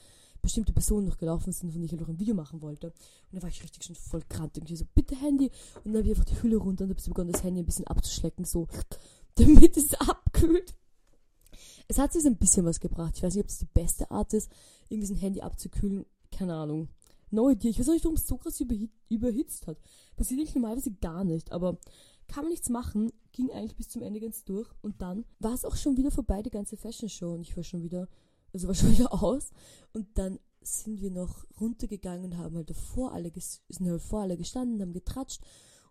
bestimmte 0.43 0.73
Personen 0.73 1.07
noch 1.07 1.19
gelaufen 1.19 1.53
sind, 1.53 1.71
von 1.71 1.81
denen 1.81 1.85
ich 1.85 2.01
noch 2.01 2.09
ein 2.09 2.19
Video 2.19 2.35
machen 2.35 2.61
wollte. 2.61 2.89
Und 2.89 3.37
da 3.37 3.43
war 3.43 3.49
ich 3.49 3.63
richtig 3.63 3.85
schon 3.85 3.95
voll 3.95 4.23
krank. 4.29 4.53
Irgendwie 4.57 4.77
so, 4.77 4.85
bitte 4.95 5.15
Handy. 5.15 5.51
Und 5.85 5.93
dann 5.93 5.99
habe 5.99 6.09
ich 6.09 6.11
einfach 6.11 6.25
die 6.25 6.43
Hülle 6.43 6.57
runter 6.57 6.85
und 6.85 6.91
habe 6.91 7.03
begonnen, 7.03 7.33
das 7.33 7.45
Handy 7.45 7.61
ein 7.61 7.67
bisschen 7.67 7.87
abzuschlecken, 7.87 8.45
so, 8.45 8.67
damit 9.37 9.77
es 9.77 9.95
abkühlt. 9.95 10.75
Es 11.89 11.99
hat 11.99 12.13
sich 12.13 12.25
ein 12.27 12.37
bisschen 12.37 12.65
was 12.65 12.81
gebracht. 12.81 13.15
Ich 13.17 13.23
weiß 13.23 13.35
nicht, 13.35 13.45
ob 13.45 13.51
es 13.51 13.59
die 13.59 13.67
beste 13.67 14.11
Art 14.11 14.33
ist, 14.35 14.51
irgendwie 14.89 15.07
so 15.07 15.15
ein 15.15 15.19
Handy 15.19 15.41
abzukühlen. 15.41 16.07
Keine 16.31 16.55
Ahnung 16.55 16.89
no 17.33 17.51
idea. 17.51 17.71
Ich 17.71 17.79
weiß 17.79 17.89
auch 17.89 17.95
nicht, 17.95 18.05
warum 18.05 18.17
es 18.17 18.27
so 18.27 18.37
krass 18.37 18.61
überhit 18.61 18.91
überhitzt 19.09 19.67
hat. 19.67 19.79
Passiert 20.17 20.41
eigentlich 20.41 20.55
normalerweise 20.55 20.93
gar 20.93 21.25
nicht, 21.25 21.53
aber 21.53 21.79
kann 22.29 22.45
man 22.45 22.51
nichts 22.51 22.69
machen, 22.69 23.13
ging 23.33 23.51
eigentlich 23.51 23.77
bis 23.77 23.89
zum 23.89 24.03
Ende 24.03 24.21
ganz 24.21 24.45
durch 24.45 24.69
und 24.81 25.03
dann 25.03 25.25
war 25.39 25.53
es 25.53 25.65
auch 25.65 25.77
schon 25.77 25.97
wieder 25.97 26.11
vorbei, 26.11 26.43
die 26.43 26.51
ganze 26.51 26.77
Fashion 26.77 27.09
Show 27.09 27.35
und 27.35 27.43
ich 27.43 27.57
war 27.57 27.65
schon 27.65 27.83
wieder, 27.83 28.09
also 28.53 28.69
war 28.69 28.75
schon 28.77 28.93
wieder 28.93 29.13
aus 29.13 29.51
und 29.93 30.07
dann 30.15 30.39
sind 30.63 31.01
wir 31.01 31.11
noch 31.11 31.45
runtergegangen 31.61 32.25
und 32.25 32.39
haben 32.39 32.57
halt 32.57 32.71
davor 32.71 33.13
alle, 33.13 33.33
sind 33.35 33.91
halt 33.91 34.03
vor 34.03 34.21
alle 34.23 34.37
gestanden, 34.37 34.81
haben 34.81 34.93
getratscht 34.93 35.43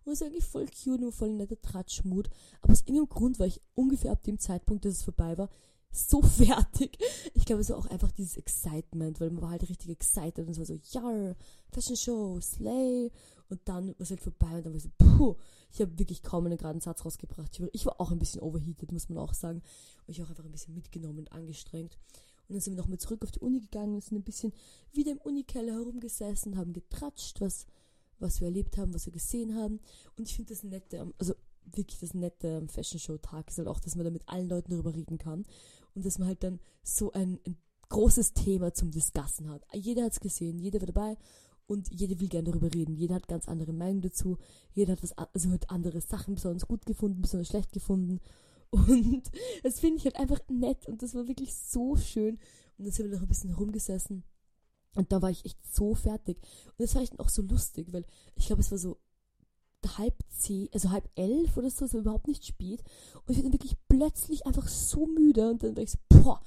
und 0.04 0.12
es 0.12 0.20
ist 0.20 0.26
eigentlich 0.26 0.44
voll 0.44 0.66
cute 0.66 1.02
und 1.02 1.12
voll 1.12 1.32
netter 1.32 1.60
Tratschmut, 1.60 2.28
aber 2.60 2.72
aus 2.72 2.80
irgendeinem 2.80 3.08
Grund 3.08 3.38
war 3.38 3.46
ich 3.46 3.60
ungefähr 3.74 4.12
ab 4.12 4.22
dem 4.24 4.38
Zeitpunkt, 4.38 4.84
dass 4.84 4.94
es 4.94 5.02
vorbei 5.02 5.36
war, 5.38 5.50
so 5.92 6.22
fertig. 6.22 6.98
Ich 7.34 7.44
glaube, 7.44 7.60
es 7.60 7.70
war 7.70 7.78
auch 7.78 7.86
einfach 7.86 8.10
dieses 8.12 8.36
Excitement, 8.36 9.20
weil 9.20 9.30
man 9.30 9.42
war 9.42 9.50
halt 9.50 9.68
richtig 9.68 9.90
excited 9.90 10.38
und 10.38 10.48
es 10.48 10.58
war 10.58 10.66
so, 10.66 10.78
ja, 10.90 11.34
Fashion 11.70 11.96
Show, 11.96 12.40
Slay. 12.40 13.10
Und 13.48 13.60
dann 13.66 13.88
war 13.88 13.94
es 13.98 14.10
halt 14.10 14.22
vorbei 14.22 14.56
und 14.56 14.64
dann 14.64 14.72
war 14.72 14.78
ich 14.78 14.84
so, 14.84 14.90
puh, 14.96 15.36
ich 15.70 15.80
habe 15.80 15.98
wirklich 15.98 16.22
kaum 16.22 16.46
einen 16.46 16.56
geraden 16.56 16.80
Satz 16.80 17.04
rausgebracht. 17.04 17.60
Ich 17.72 17.84
war 17.84 18.00
auch 18.00 18.10
ein 18.10 18.18
bisschen 18.18 18.40
overheated, 18.40 18.90
muss 18.92 19.10
man 19.10 19.18
auch 19.18 19.34
sagen. 19.34 19.62
Und 20.06 20.08
ich 20.08 20.22
auch 20.22 20.30
einfach 20.30 20.44
ein 20.44 20.52
bisschen 20.52 20.74
mitgenommen 20.74 21.18
und 21.18 21.32
angestrengt. 21.32 21.98
Und 22.48 22.54
dann 22.54 22.60
sind 22.60 22.74
wir 22.74 22.82
nochmal 22.82 22.98
zurück 22.98 23.22
auf 23.22 23.30
die 23.30 23.40
Uni 23.40 23.60
gegangen 23.60 23.94
und 23.94 24.04
sind 24.04 24.18
ein 24.18 24.24
bisschen 24.24 24.52
wieder 24.92 25.12
im 25.12 25.18
Unikeller 25.18 25.74
herumgesessen, 25.74 26.56
haben 26.56 26.72
getratscht, 26.72 27.40
was, 27.40 27.66
was 28.18 28.40
wir 28.40 28.48
erlebt 28.48 28.78
haben, 28.78 28.94
was 28.94 29.06
wir 29.06 29.12
gesehen 29.12 29.54
haben. 29.54 29.80
Und 30.16 30.28
ich 30.28 30.34
finde 30.34 30.54
das 30.54 30.62
Nette, 30.62 31.12
also 31.18 31.34
wirklich 31.64 32.00
das 32.00 32.14
Nette 32.14 32.56
am 32.56 32.68
Fashion 32.68 32.98
Show 32.98 33.18
Tag 33.18 33.48
ist 33.48 33.58
halt 33.58 33.68
auch, 33.68 33.80
dass 33.80 33.94
man 33.94 34.04
da 34.04 34.10
mit 34.10 34.28
allen 34.28 34.48
Leuten 34.48 34.70
darüber 34.70 34.94
reden 34.94 35.18
kann. 35.18 35.44
Und 35.94 36.04
dass 36.06 36.18
man 36.18 36.28
halt 36.28 36.42
dann 36.42 36.60
so 36.82 37.12
ein, 37.12 37.38
ein 37.46 37.56
großes 37.88 38.32
Thema 38.32 38.72
zum 38.72 38.90
Discussen 38.90 39.50
hat. 39.50 39.62
Jeder 39.74 40.04
hat 40.04 40.12
es 40.12 40.20
gesehen, 40.20 40.58
jeder 40.58 40.80
war 40.80 40.86
dabei 40.86 41.16
und 41.66 41.92
jeder 41.92 42.18
will 42.18 42.28
gerne 42.28 42.50
darüber 42.50 42.72
reden. 42.72 42.94
Jeder 42.94 43.16
hat 43.16 43.28
ganz 43.28 43.48
andere 43.48 43.72
Meinungen 43.72 44.02
dazu. 44.02 44.38
Jeder 44.72 44.92
hat 44.92 45.02
was, 45.02 45.12
also 45.12 45.50
hat 45.50 45.70
andere 45.70 46.00
Sachen 46.00 46.34
besonders 46.34 46.66
gut 46.66 46.86
gefunden, 46.86 47.22
besonders 47.22 47.48
schlecht 47.48 47.72
gefunden. 47.72 48.20
Und 48.70 49.30
das 49.62 49.80
finde 49.80 49.98
ich 49.98 50.04
halt 50.04 50.16
einfach 50.16 50.40
nett 50.48 50.88
und 50.88 51.02
das 51.02 51.14
war 51.14 51.28
wirklich 51.28 51.54
so 51.54 51.94
schön. 51.94 52.38
Und 52.78 52.86
dann 52.86 52.90
sind 52.90 53.10
wir 53.10 53.16
noch 53.16 53.22
ein 53.22 53.28
bisschen 53.28 53.52
rumgesessen. 53.52 54.24
Und 54.94 55.12
da 55.12 55.20
war 55.20 55.28
ich 55.28 55.44
echt 55.44 55.58
so 55.70 55.94
fertig. 55.94 56.38
Und 56.38 56.80
das 56.80 56.94
war 56.94 57.02
echt 57.02 57.20
auch 57.20 57.28
so 57.28 57.42
lustig, 57.42 57.92
weil 57.92 58.06
ich 58.34 58.46
glaube, 58.46 58.62
es 58.62 58.70
war 58.70 58.78
so 58.78 58.96
halb 59.86 60.14
zehn, 60.28 60.68
also 60.72 60.90
halb 60.90 61.08
elf 61.14 61.56
oder 61.56 61.70
so, 61.70 61.84
es 61.84 61.94
war 61.94 62.00
überhaupt 62.00 62.28
nicht 62.28 62.44
spät. 62.44 62.82
Und 63.14 63.30
ich 63.30 63.36
war 63.36 63.42
dann 63.44 63.52
wirklich 63.52 63.76
plötzlich 63.88 64.46
einfach 64.46 64.68
so 64.68 65.06
müde 65.06 65.50
und 65.50 65.62
dann 65.62 65.76
war 65.76 65.82
ich 65.82 65.92
so, 65.92 65.98
boah, 66.08 66.40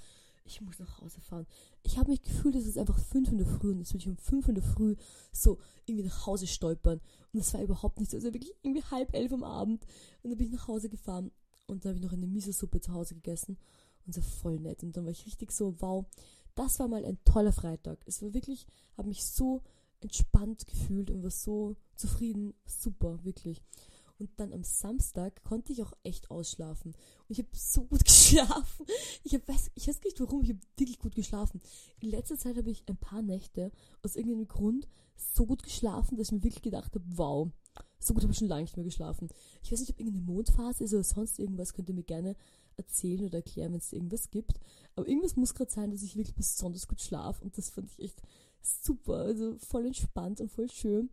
ich 0.45 0.61
muss 0.61 0.79
nach 0.79 1.01
Hause 1.01 1.19
fahren. 1.21 1.47
Ich 1.83 1.97
habe 1.97 2.11
mich 2.11 2.21
gefühlt, 2.21 2.55
es 2.55 2.67
ist 2.67 2.77
einfach 2.77 2.99
fünf 2.99 3.29
in 3.29 3.37
der 3.37 3.47
Früh 3.47 3.71
und 3.71 3.79
jetzt 3.79 3.93
will 3.93 3.99
ich 3.99 4.07
um 4.07 4.17
fünf 4.17 4.47
in 4.47 4.55
der 4.55 4.63
Früh 4.63 4.95
so 5.31 5.57
irgendwie 5.85 6.07
nach 6.07 6.25
Hause 6.27 6.47
stolpern. 6.47 7.01
Und 7.33 7.39
das 7.39 7.53
war 7.53 7.61
überhaupt 7.61 7.99
nicht 7.99 8.11
so. 8.11 8.17
Also 8.17 8.33
wirklich 8.33 8.53
irgendwie 8.61 8.83
halb 8.83 9.13
elf 9.15 9.31
am 9.33 9.43
Abend. 9.43 9.85
Und 10.21 10.29
dann 10.29 10.37
bin 10.37 10.47
ich 10.47 10.53
nach 10.53 10.67
Hause 10.67 10.89
gefahren 10.89 11.31
und 11.67 11.83
dann 11.83 11.89
habe 11.89 11.97
ich 11.97 12.03
noch 12.03 12.13
eine 12.13 12.27
Miso-Suppe 12.27 12.79
zu 12.79 12.93
Hause 12.93 13.15
gegessen. 13.15 13.57
Und 14.05 14.13
so 14.13 14.21
voll 14.21 14.59
nett. 14.59 14.83
Und 14.83 14.95
dann 14.95 15.05
war 15.05 15.11
ich 15.11 15.25
richtig 15.25 15.51
so, 15.51 15.75
wow, 15.79 16.05
das 16.53 16.79
war 16.79 16.87
mal 16.87 17.03
ein 17.03 17.17
toller 17.25 17.51
Freitag. 17.51 17.97
Es 18.05 18.21
war 18.21 18.33
wirklich, 18.33 18.67
habe 18.97 19.07
mich 19.07 19.25
so 19.25 19.63
entspannt 20.05 20.67
gefühlt 20.67 21.11
und 21.11 21.23
war 21.23 21.31
so 21.31 21.75
zufrieden. 21.95 22.53
Super, 22.65 23.23
wirklich. 23.23 23.61
Und 24.17 24.29
dann 24.37 24.53
am 24.53 24.63
Samstag 24.63 25.43
konnte 25.43 25.73
ich 25.73 25.83
auch 25.83 25.91
echt 26.03 26.31
ausschlafen. 26.31 26.91
Und 26.91 27.29
ich 27.29 27.39
habe 27.39 27.49
so 27.53 27.83
gut 27.83 28.05
geschlafen. 28.05 28.85
Ich, 29.23 29.33
hab, 29.33 29.47
weiß, 29.47 29.71
ich 29.75 29.87
weiß 29.87 30.01
nicht 30.03 30.19
warum, 30.19 30.43
ich 30.43 30.49
habe 30.49 30.59
wirklich 30.77 30.99
gut 30.99 31.15
geschlafen. 31.15 31.61
In 31.99 32.09
letzter 32.09 32.37
Zeit 32.37 32.55
habe 32.57 32.69
ich 32.69 32.83
ein 32.87 32.97
paar 32.97 33.21
Nächte 33.21 33.71
aus 34.03 34.15
irgendeinem 34.15 34.47
Grund 34.47 34.87
so 35.15 35.45
gut 35.45 35.63
geschlafen, 35.63 36.17
dass 36.17 36.27
ich 36.27 36.33
mir 36.33 36.43
wirklich 36.43 36.61
gedacht 36.61 36.93
habe, 36.93 37.05
wow, 37.07 37.49
so 37.99 38.13
gut 38.13 38.23
habe 38.23 38.31
ich 38.31 38.39
schon 38.39 38.47
lange 38.47 38.63
nicht 38.63 38.77
mehr 38.77 38.85
geschlafen. 38.85 39.29
Ich 39.63 39.71
weiß 39.71 39.79
nicht, 39.79 39.91
ob 39.91 39.99
irgendeine 39.99 40.25
Mondphase 40.25 40.83
ist 40.83 40.93
oder 40.93 41.03
sonst 41.03 41.39
irgendwas, 41.39 41.73
könnt 41.73 41.89
ihr 41.89 41.95
mir 41.95 42.03
gerne 42.03 42.35
erzählen 42.77 43.25
oder 43.25 43.37
erklären, 43.37 43.71
wenn 43.71 43.79
es 43.79 43.93
irgendwas 43.93 44.29
gibt. 44.29 44.59
Aber 44.95 45.07
irgendwas 45.07 45.35
muss 45.35 45.55
gerade 45.55 45.71
sein, 45.71 45.91
dass 45.91 46.03
ich 46.03 46.15
wirklich 46.15 46.35
besonders 46.35 46.87
gut 46.87 47.01
schlafe 47.01 47.43
und 47.43 47.57
das 47.57 47.69
fand 47.69 47.89
ich 47.91 47.99
echt 47.99 48.21
super. 48.65 49.15
Also 49.15 49.57
voll 49.57 49.85
entspannt 49.85 50.41
und 50.41 50.51
voll 50.51 50.69
schön. 50.69 51.09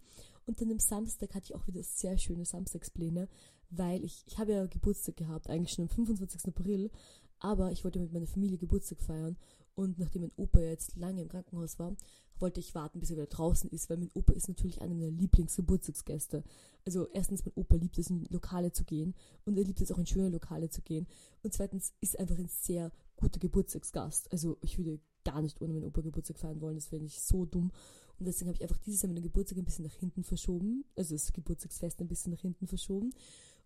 Und 0.46 0.60
dann 0.60 0.70
am 0.70 0.78
Samstag 0.78 1.34
hatte 1.34 1.46
ich 1.46 1.54
auch 1.54 1.66
wieder 1.66 1.82
sehr 1.82 2.18
schöne 2.18 2.44
Samstagspläne, 2.44 3.28
weil 3.70 4.04
ich, 4.04 4.24
ich 4.26 4.38
habe 4.38 4.52
ja 4.52 4.66
Geburtstag 4.66 5.16
gehabt, 5.16 5.48
eigentlich 5.48 5.72
schon 5.72 5.84
am 5.84 5.88
25. 5.88 6.48
April, 6.48 6.90
aber 7.38 7.70
ich 7.70 7.84
wollte 7.84 8.00
mit 8.00 8.12
meiner 8.12 8.26
Familie 8.26 8.58
Geburtstag 8.58 9.00
feiern 9.00 9.36
und 9.74 9.98
nachdem 9.98 10.22
mein 10.22 10.32
Opa 10.36 10.60
jetzt 10.60 10.96
lange 10.96 11.22
im 11.22 11.28
Krankenhaus 11.28 11.78
war, 11.78 11.96
wollte 12.38 12.60
ich 12.60 12.74
warten, 12.74 12.98
bis 12.98 13.10
er 13.10 13.16
wieder 13.16 13.26
draußen 13.26 13.70
ist, 13.70 13.88
weil 13.88 13.96
mein 13.96 14.10
Opa 14.14 14.32
ist 14.32 14.48
natürlich 14.48 14.82
einer 14.82 14.94
meiner 14.94 15.10
Lieblingsgeburtstagsgäste. 15.10 16.42
Also 16.84 17.08
erstens, 17.12 17.44
mein 17.44 17.54
Opa 17.54 17.76
liebt 17.76 17.96
es, 17.98 18.10
in 18.10 18.26
Lokale 18.26 18.72
zu 18.72 18.84
gehen 18.84 19.14
und 19.44 19.56
er 19.56 19.64
liebt 19.64 19.80
es 19.80 19.92
auch 19.92 19.98
in 19.98 20.06
schöne 20.06 20.28
Lokale 20.28 20.68
zu 20.68 20.82
gehen. 20.82 21.06
Und 21.42 21.54
zweitens 21.54 21.94
ist 22.00 22.14
er 22.14 22.22
einfach 22.22 22.38
ein 22.38 22.48
sehr 22.48 22.90
guter 23.16 23.38
Geburtstagsgast. 23.38 24.30
Also 24.32 24.58
ich 24.60 24.76
würde 24.76 25.00
gar 25.24 25.42
nicht 25.42 25.60
ohne 25.60 25.72
meinen 25.72 25.84
Opa 25.84 26.00
Geburtstag 26.00 26.38
feiern 26.38 26.60
wollen, 26.60 26.76
das 26.76 26.92
wäre 26.92 27.02
nicht 27.02 27.20
so 27.20 27.44
dumm. 27.44 27.72
Und 28.18 28.26
deswegen 28.26 28.48
habe 28.48 28.56
ich 28.56 28.62
einfach 28.62 28.78
dieses 28.78 29.02
Jahr 29.02 29.12
meinen 29.12 29.22
Geburtstag 29.22 29.58
ein 29.58 29.64
bisschen 29.64 29.84
nach 29.84 29.94
hinten 29.94 30.24
verschoben, 30.24 30.84
also 30.96 31.14
das 31.14 31.32
Geburtstagsfest 31.32 32.00
ein 32.00 32.08
bisschen 32.08 32.32
nach 32.32 32.40
hinten 32.40 32.66
verschoben. 32.66 33.12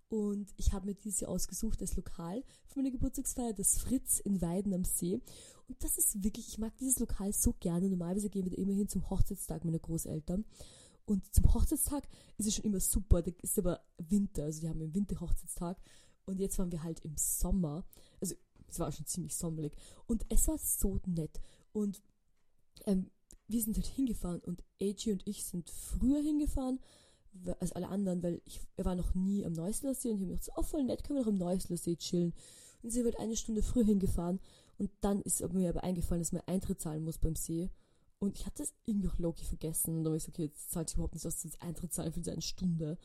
Und 0.08 0.54
ich 0.56 0.72
habe 0.72 0.86
mir 0.86 0.94
dieses 0.94 1.20
Jahr 1.20 1.32
ausgesucht 1.32 1.80
als 1.80 1.96
Lokal 1.96 2.44
für 2.68 2.78
meine 2.78 2.92
Geburtstagsfeier 2.92 3.52
das 3.52 3.78
Fritz 3.78 4.20
in 4.20 4.40
Weiden 4.40 4.72
am 4.72 4.84
See. 4.84 5.20
Und 5.68 5.82
das 5.82 5.98
ist 5.98 6.22
wirklich, 6.22 6.46
ich 6.48 6.58
mag 6.58 6.76
dieses 6.78 7.00
Lokal 7.00 7.32
so 7.32 7.54
gerne. 7.58 7.88
Normalerweise 7.88 8.30
gehen 8.30 8.44
wir 8.44 8.52
da 8.52 8.62
immer 8.62 8.72
hin 8.72 8.88
zum 8.88 9.10
Hochzeitstag 9.10 9.64
meiner 9.64 9.80
Großeltern. 9.80 10.44
Und 11.06 11.34
zum 11.34 11.52
Hochzeitstag 11.54 12.06
ist 12.38 12.46
es 12.46 12.54
schon 12.54 12.64
immer 12.64 12.80
super. 12.80 13.22
Da 13.22 13.32
ist 13.42 13.58
aber 13.58 13.80
Winter, 13.98 14.44
also 14.44 14.60
die 14.60 14.68
haben 14.68 14.80
im 14.80 14.94
Winter 14.94 15.20
Hochzeitstag. 15.20 15.76
Und 16.24 16.38
jetzt 16.38 16.58
waren 16.58 16.70
wir 16.70 16.82
halt 16.82 17.00
im 17.04 17.16
Sommer. 17.16 17.84
Es 18.68 18.78
war 18.78 18.92
schon 18.92 19.06
ziemlich 19.06 19.36
sommerlich. 19.36 19.72
Und 20.06 20.24
es 20.28 20.48
war 20.48 20.58
so 20.58 21.00
nett. 21.06 21.40
Und 21.72 22.02
ähm, 22.86 23.10
wir 23.48 23.62
sind 23.62 23.76
halt 23.76 23.86
hingefahren 23.86 24.40
und 24.40 24.62
AG 24.80 25.10
und 25.12 25.26
ich 25.26 25.44
sind 25.44 25.70
früher 25.70 26.20
hingefahren 26.20 26.80
als 27.60 27.72
alle 27.72 27.88
anderen, 27.88 28.22
weil 28.22 28.40
ich, 28.44 28.60
er 28.76 28.86
war 28.86 28.94
noch 28.94 29.14
nie 29.14 29.44
am 29.44 29.52
Neusler 29.52 29.94
See 29.94 30.10
und 30.10 30.16
ich 30.16 30.22
habe 30.22 30.30
mir 30.32 30.38
gedacht, 30.38 30.56
oh 30.56 30.62
voll 30.62 30.84
nett, 30.84 31.04
können 31.04 31.18
wir 31.18 31.22
noch 31.22 31.32
am 31.32 31.38
Neusler 31.38 31.76
See 31.76 31.96
chillen. 31.96 32.32
Und 32.82 32.90
sie 32.90 33.04
wird 33.04 33.18
eine 33.18 33.36
Stunde 33.36 33.62
früher 33.62 33.84
hingefahren 33.84 34.40
und 34.78 34.90
dann 35.00 35.20
ist 35.22 35.40
mir 35.52 35.68
aber 35.70 35.84
eingefallen, 35.84 36.22
dass 36.22 36.32
man 36.32 36.42
Eintritt 36.46 36.80
zahlen 36.80 37.04
muss 37.04 37.18
beim 37.18 37.36
See. 37.36 37.70
Und 38.18 38.38
ich 38.38 38.46
hatte 38.46 38.62
das 38.62 38.74
irgendwie 38.84 39.08
auch 39.08 39.18
Loki 39.18 39.44
vergessen. 39.44 39.96
Und 39.96 40.04
dann 40.04 40.12
war 40.12 40.16
ich 40.16 40.24
so, 40.24 40.30
okay, 40.30 40.44
jetzt 40.44 40.70
zahlt 40.70 40.90
ich 40.90 40.94
überhaupt 40.94 41.14
nicht 41.14 41.26
aus, 41.26 41.44
jetzt 41.44 41.60
Eintritt 41.62 41.92
zahlen 41.92 42.12
für 42.12 42.20
diese 42.20 42.32
eine 42.32 42.42
Stunde. 42.42 42.98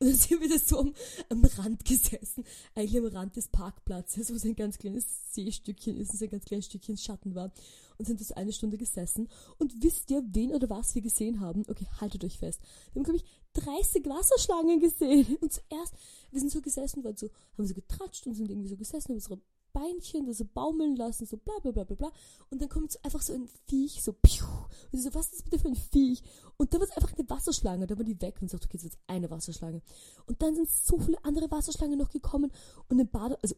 Und 0.00 0.06
dann 0.08 0.16
sind 0.16 0.40
wir 0.40 0.48
da 0.48 0.58
so 0.58 0.78
am, 0.78 0.94
am 1.28 1.44
Rand 1.44 1.84
gesessen, 1.84 2.44
eigentlich 2.74 2.98
am 2.98 3.06
Rand 3.06 3.36
des 3.36 3.48
Parkplatzes, 3.48 4.32
wo 4.32 4.38
so 4.38 4.48
ein 4.48 4.56
ganz 4.56 4.78
kleines 4.78 5.32
Seestückchen 5.32 5.96
ist 5.96 6.10
und 6.10 6.18
so 6.18 6.24
ein 6.24 6.30
ganz 6.30 6.44
kleines 6.44 6.66
Stückchen 6.66 6.96
Schatten 6.96 7.34
war. 7.34 7.52
Und 7.98 8.04
sind 8.06 8.20
das 8.20 8.30
eine 8.30 8.52
Stunde 8.52 8.78
gesessen. 8.78 9.28
Und 9.58 9.82
wisst 9.82 10.10
ihr, 10.12 10.22
wen 10.30 10.52
oder 10.52 10.70
was 10.70 10.94
wir 10.94 11.02
gesehen 11.02 11.40
haben? 11.40 11.64
Okay, 11.66 11.86
haltet 12.00 12.22
euch 12.22 12.38
fest. 12.38 12.60
Wir 12.92 13.00
haben, 13.00 13.04
glaube 13.04 13.16
ich, 13.16 13.24
30 13.64 14.06
Wasserschlangen 14.06 14.78
gesehen. 14.78 15.36
Und 15.40 15.52
zuerst, 15.52 15.94
wir 16.30 16.38
sind 16.38 16.52
so 16.52 16.60
gesessen, 16.60 17.02
waren 17.02 17.16
so, 17.16 17.28
haben 17.56 17.66
so 17.66 17.74
getratscht 17.74 18.26
und 18.28 18.34
sind 18.34 18.50
irgendwie 18.50 18.68
so 18.68 18.76
gesessen, 18.76 19.08
haben 19.08 19.16
unsere 19.16 19.40
Beinchen 19.78 20.26
da 20.26 20.32
so 20.32 20.44
baumeln 20.44 20.96
lassen, 20.96 21.26
so 21.26 21.36
bla 21.36 21.54
bla 21.60 21.70
bla 21.70 21.84
bla 21.84 21.96
bla. 21.96 22.12
Und 22.50 22.60
dann 22.60 22.68
kommt 22.68 22.92
so 22.92 22.98
einfach 23.02 23.22
so 23.22 23.32
ein 23.32 23.48
Viech, 23.66 24.02
so 24.02 24.12
piu. 24.12 24.44
So, 24.92 25.14
was 25.14 25.26
ist 25.26 25.34
das 25.34 25.42
bitte 25.42 25.58
für 25.58 25.68
ein 25.68 25.76
Viech? 25.76 26.22
Und 26.56 26.74
da 26.74 26.78
es 26.78 26.90
einfach 26.90 27.16
eine 27.16 27.28
Wasserschlange, 27.30 27.86
da 27.86 27.96
war 27.96 28.04
die 28.04 28.20
weg 28.20 28.38
und 28.40 28.50
sagt, 28.50 28.64
okay, 28.64 28.76
jetzt 28.76 28.84
wird 28.84 28.98
eine 29.06 29.30
Wasserschlange. 29.30 29.82
Und 30.26 30.42
dann 30.42 30.54
sind 30.54 30.68
so 30.68 30.98
viele 30.98 31.22
andere 31.24 31.50
Wasserschlangen 31.50 31.98
noch 31.98 32.10
gekommen 32.10 32.50
und 32.88 33.00
ein 33.00 33.08
paar, 33.08 33.38
also 33.42 33.54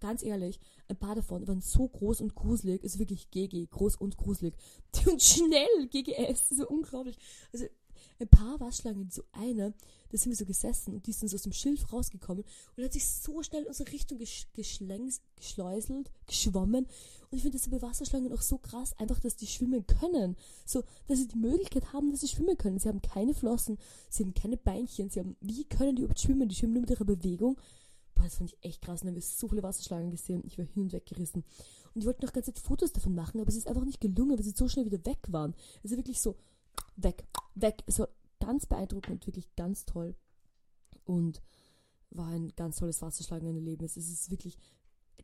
ganz 0.00 0.22
ehrlich, 0.22 0.60
ein 0.88 0.96
paar 0.96 1.14
davon 1.14 1.46
waren 1.48 1.60
so 1.60 1.88
groß 1.88 2.20
und 2.20 2.34
gruselig, 2.34 2.84
ist 2.84 2.98
wirklich 2.98 3.30
GG, 3.30 3.66
groß 3.66 3.96
und 3.96 4.16
gruselig. 4.16 4.54
Und 5.06 5.22
schnell, 5.22 5.88
GGS, 5.90 6.50
so 6.50 6.68
unglaublich. 6.68 7.18
Also 7.52 7.66
ein 8.20 8.28
paar 8.28 8.60
Waschlangen, 8.60 9.10
so 9.10 9.22
eine, 9.32 9.74
da 10.10 10.18
sind 10.18 10.30
wir 10.30 10.36
so 10.36 10.44
gesessen 10.44 10.94
und 10.94 11.06
die 11.06 11.12
sind 11.12 11.28
so 11.28 11.36
aus 11.36 11.42
dem 11.42 11.52
Schilf 11.52 11.92
rausgekommen 11.92 12.44
und 12.76 12.84
hat 12.84 12.92
sich 12.92 13.06
so 13.06 13.42
schnell 13.42 13.62
in 13.62 13.68
unsere 13.68 13.90
Richtung 13.92 14.18
gesch 14.18 14.46
geschleuselt, 14.54 16.10
geschwommen. 16.26 16.86
Und 17.30 17.36
ich 17.36 17.42
finde 17.42 17.58
das 17.58 17.68
bei 17.68 17.82
Wasserschlangen 17.82 18.32
auch 18.32 18.42
so 18.42 18.58
krass, 18.58 18.96
einfach, 18.98 19.18
dass 19.18 19.36
die 19.36 19.46
schwimmen 19.46 19.86
können. 19.86 20.36
So, 20.64 20.84
dass 21.08 21.18
sie 21.18 21.28
die 21.28 21.36
Möglichkeit 21.38 21.92
haben, 21.92 22.10
dass 22.10 22.20
sie 22.20 22.28
schwimmen 22.28 22.56
können. 22.56 22.78
Sie 22.78 22.88
haben 22.88 23.02
keine 23.02 23.34
Flossen, 23.34 23.78
sie 24.08 24.22
haben 24.22 24.34
keine 24.34 24.56
Beinchen, 24.56 25.10
sie 25.10 25.20
haben, 25.20 25.36
wie 25.40 25.64
können 25.64 25.96
die 25.96 26.02
überhaupt 26.02 26.20
schwimmen? 26.20 26.48
Die 26.48 26.54
schwimmen 26.54 26.74
nur 26.74 26.82
mit 26.82 26.90
ihrer 26.90 27.04
Bewegung. 27.04 27.56
Boah, 28.14 28.24
das 28.24 28.36
fand 28.36 28.52
ich 28.52 28.58
echt 28.62 28.82
krass. 28.82 29.00
Und 29.00 29.06
dann 29.06 29.14
haben 29.14 29.22
wir 29.22 29.22
so 29.22 29.48
viele 29.48 29.62
Wasserschlangen 29.62 30.10
gesehen. 30.10 30.42
Ich 30.46 30.58
war 30.58 30.64
hin 30.64 30.84
und 30.84 30.92
weg 30.92 31.06
gerissen. 31.06 31.44
Und 31.94 32.00
ich 32.00 32.06
wollte 32.06 32.24
noch 32.24 32.32
ganz 32.32 32.46
Zeit 32.46 32.58
Fotos 32.58 32.92
davon 32.92 33.14
machen, 33.14 33.40
aber 33.40 33.48
es 33.48 33.56
ist 33.56 33.68
einfach 33.68 33.84
nicht 33.84 34.00
gelungen, 34.00 34.36
weil 34.36 34.44
sie 34.44 34.54
so 34.54 34.68
schnell 34.68 34.86
wieder 34.86 35.04
weg 35.06 35.18
waren. 35.28 35.54
Also 35.82 35.96
wirklich 35.96 36.20
so, 36.20 36.36
weg, 36.96 37.24
weg. 37.54 37.82
War 37.86 38.08
ganz 38.40 38.66
beeindruckend 38.66 39.26
wirklich 39.26 39.54
ganz 39.56 39.84
toll. 39.84 40.14
Und 41.04 41.42
war 42.10 42.28
ein 42.28 42.52
ganz 42.56 42.76
tolles 42.76 43.02
Wasserschlangenerlebnis. 43.02 43.96
Es 43.96 44.08
ist 44.08 44.30
wirklich, 44.30 44.56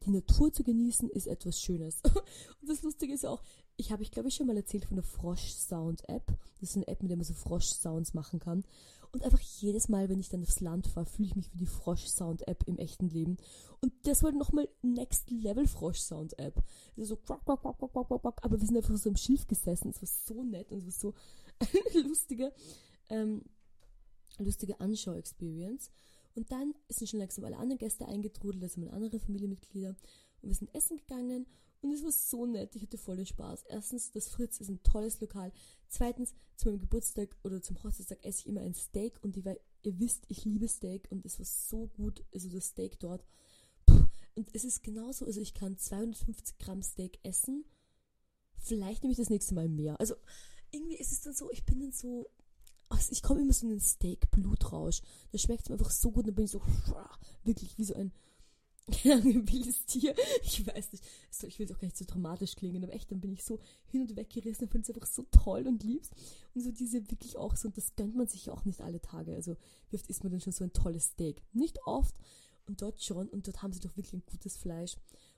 die 0.04 0.10
Natur 0.10 0.52
zu 0.52 0.62
genießen 0.62 1.08
ist 1.10 1.26
etwas 1.26 1.60
Schönes. 1.60 2.00
und 2.60 2.68
das 2.68 2.82
Lustige 2.82 3.14
ist 3.14 3.24
auch, 3.24 3.42
ich 3.76 3.92
habe 3.92 4.02
ich 4.02 4.10
glaube 4.10 4.28
ich 4.28 4.34
schon 4.34 4.46
mal 4.46 4.56
erzählt 4.56 4.84
von 4.84 4.96
der 4.96 5.04
Frosch 5.04 5.52
Sound 5.52 6.08
App. 6.08 6.26
Das 6.60 6.70
ist 6.70 6.76
eine 6.76 6.88
App, 6.88 7.02
mit 7.02 7.10
der 7.10 7.16
man 7.16 7.24
so 7.24 7.34
Frosch 7.34 7.66
Sounds 7.66 8.14
machen 8.14 8.40
kann. 8.40 8.64
Und 9.12 9.24
einfach 9.24 9.40
jedes 9.40 9.88
Mal, 9.88 10.08
wenn 10.08 10.20
ich 10.20 10.28
dann 10.28 10.42
aufs 10.42 10.60
Land 10.60 10.86
fahre, 10.86 11.06
fühle 11.06 11.28
ich 11.28 11.36
mich 11.36 11.52
wie 11.52 11.58
die 11.58 11.66
Frosch 11.66 12.06
Sound 12.06 12.46
App 12.46 12.62
im 12.66 12.78
echten 12.78 13.08
Leben. 13.08 13.38
Und 13.80 13.92
das 14.04 14.22
war 14.22 14.30
nochmal 14.30 14.68
Next 14.82 15.30
Level 15.30 15.66
Frosch 15.66 15.98
Sound 15.98 16.38
App. 16.38 16.62
Also 16.96 17.14
so, 17.14 17.16
quack, 17.16 17.44
quack, 17.44 17.60
quack, 17.60 17.78
quack, 17.78 17.92
quack, 17.92 18.22
quack, 18.22 18.44
aber 18.44 18.60
wir 18.60 18.66
sind 18.66 18.76
einfach 18.76 18.96
so 18.96 19.08
im 19.08 19.16
Schilf 19.16 19.46
gesessen. 19.48 19.90
Es 19.90 20.00
war 20.00 20.08
so 20.36 20.44
nett 20.44 20.70
und 20.70 20.78
es 20.78 20.84
war 20.84 21.12
so 21.12 21.14
lustige, 22.06 22.52
ähm, 23.08 23.42
lustige 24.38 24.78
Anschau-Experience. 24.78 25.90
Und 26.36 26.52
dann 26.52 26.74
sind 26.88 27.08
schon 27.08 27.18
langsam 27.18 27.44
alle 27.44 27.56
anderen 27.56 27.78
Gäste 27.78 28.06
eingetrudelt, 28.06 28.62
also 28.62 28.78
meine 28.78 28.92
anderen 28.92 29.18
Familienmitglieder. 29.18 29.96
Und 30.42 30.48
wir 30.48 30.54
sind 30.54 30.72
essen 30.72 30.98
gegangen 30.98 31.46
Und 31.82 31.92
es 31.92 32.04
war 32.04 32.12
so 32.12 32.44
nett, 32.44 32.76
ich 32.76 32.82
hatte 32.82 32.98
voll 32.98 33.16
den 33.16 33.26
Spaß. 33.26 33.64
Erstens, 33.68 34.12
das 34.12 34.28
Fritz 34.28 34.60
ist 34.60 34.68
ein 34.68 34.82
tolles 34.82 35.20
Lokal. 35.20 35.50
Zweitens, 35.88 36.34
zu 36.56 36.68
meinem 36.68 36.78
Geburtstag 36.78 37.34
oder 37.42 37.62
zum 37.62 37.82
Hochzeitstag 37.82 38.22
esse 38.22 38.40
ich 38.40 38.46
immer 38.46 38.60
ein 38.60 38.74
Steak 38.74 39.18
und 39.22 39.36
ich, 39.36 39.46
ihr 39.46 39.98
wisst, 39.98 40.24
ich 40.28 40.44
liebe 40.44 40.68
Steak 40.68 41.10
und 41.10 41.24
es 41.24 41.38
war 41.38 41.46
so 41.46 41.86
gut, 41.96 42.22
also 42.34 42.50
das 42.50 42.66
Steak 42.66 42.98
dort. 43.00 43.24
Puh. 43.86 44.04
Und 44.34 44.54
es 44.54 44.64
ist 44.64 44.82
genauso, 44.82 45.24
also 45.24 45.40
ich 45.40 45.54
kann 45.54 45.78
250 45.78 46.58
Gramm 46.58 46.82
Steak 46.82 47.18
essen. 47.22 47.64
Vielleicht 48.58 49.02
nehme 49.02 49.12
ich 49.12 49.18
das 49.18 49.30
nächste 49.30 49.54
Mal 49.54 49.68
mehr. 49.68 49.98
Also 49.98 50.14
irgendwie 50.70 50.96
ist 50.96 51.12
es 51.12 51.22
dann 51.22 51.32
so, 51.32 51.50
ich 51.50 51.64
bin 51.64 51.80
dann 51.80 51.92
so, 51.92 52.28
also 52.90 53.10
ich 53.10 53.22
komme 53.22 53.40
immer 53.40 53.54
so 53.54 53.64
in 53.66 53.70
den 53.70 53.80
Steak-Blutrausch. 53.80 55.00
Da 55.32 55.38
schmeckt 55.38 55.62
es 55.62 55.68
mir 55.70 55.76
einfach 55.76 55.90
so 55.90 56.10
gut, 56.10 56.26
dann 56.26 56.34
bin 56.34 56.44
ich 56.44 56.50
so, 56.50 56.60
wirklich 57.42 57.78
wie 57.78 57.84
so 57.84 57.94
ein 57.94 58.12
ein 59.04 59.48
wildes 59.50 59.84
Tier. 59.86 60.14
Ich 60.42 60.66
weiß 60.66 60.92
nicht. 60.92 61.04
Also 61.28 61.46
ich 61.46 61.58
will 61.58 61.66
es 61.66 61.72
auch 61.72 61.78
gar 61.78 61.86
nicht 61.86 61.96
so 61.96 62.04
dramatisch 62.06 62.56
klingen, 62.56 62.82
aber 62.82 62.92
echt, 62.92 63.10
dann 63.10 63.20
bin 63.20 63.32
ich 63.32 63.44
so 63.44 63.58
hin 63.86 64.02
und 64.02 64.16
weg 64.16 64.30
gerissen 64.30 64.64
und 64.64 64.70
finde 64.70 64.90
es 64.90 64.94
einfach 64.94 65.08
so 65.10 65.24
toll 65.30 65.66
und 65.66 65.82
lieb's. 65.82 66.10
Und 66.54 66.62
so 66.62 66.70
diese 66.70 67.10
wirklich 67.10 67.36
auch 67.36 67.56
so, 67.56 67.68
und 67.68 67.76
das 67.76 67.94
gönnt 67.96 68.16
man 68.16 68.26
sich 68.26 68.46
ja 68.46 68.52
auch 68.52 68.64
nicht 68.64 68.80
alle 68.80 69.00
Tage. 69.00 69.34
Also, 69.34 69.56
wie 69.88 69.96
oft 69.96 70.08
isst 70.08 70.24
man 70.24 70.32
denn 70.32 70.40
schon 70.40 70.52
so 70.52 70.64
ein 70.64 70.72
tolles 70.72 71.06
Steak? 71.06 71.42
Nicht 71.52 71.78
oft. 71.86 72.14
Und 72.66 72.82
dort 72.82 73.02
schon. 73.02 73.28
Und 73.28 73.46
dort 73.46 73.62
haben 73.62 73.72
sie 73.72 73.80
doch 73.80 73.96
wirklich 73.96 74.14
ein 74.14 74.26
gutes 74.26 74.56
Fleisch. 74.56 74.96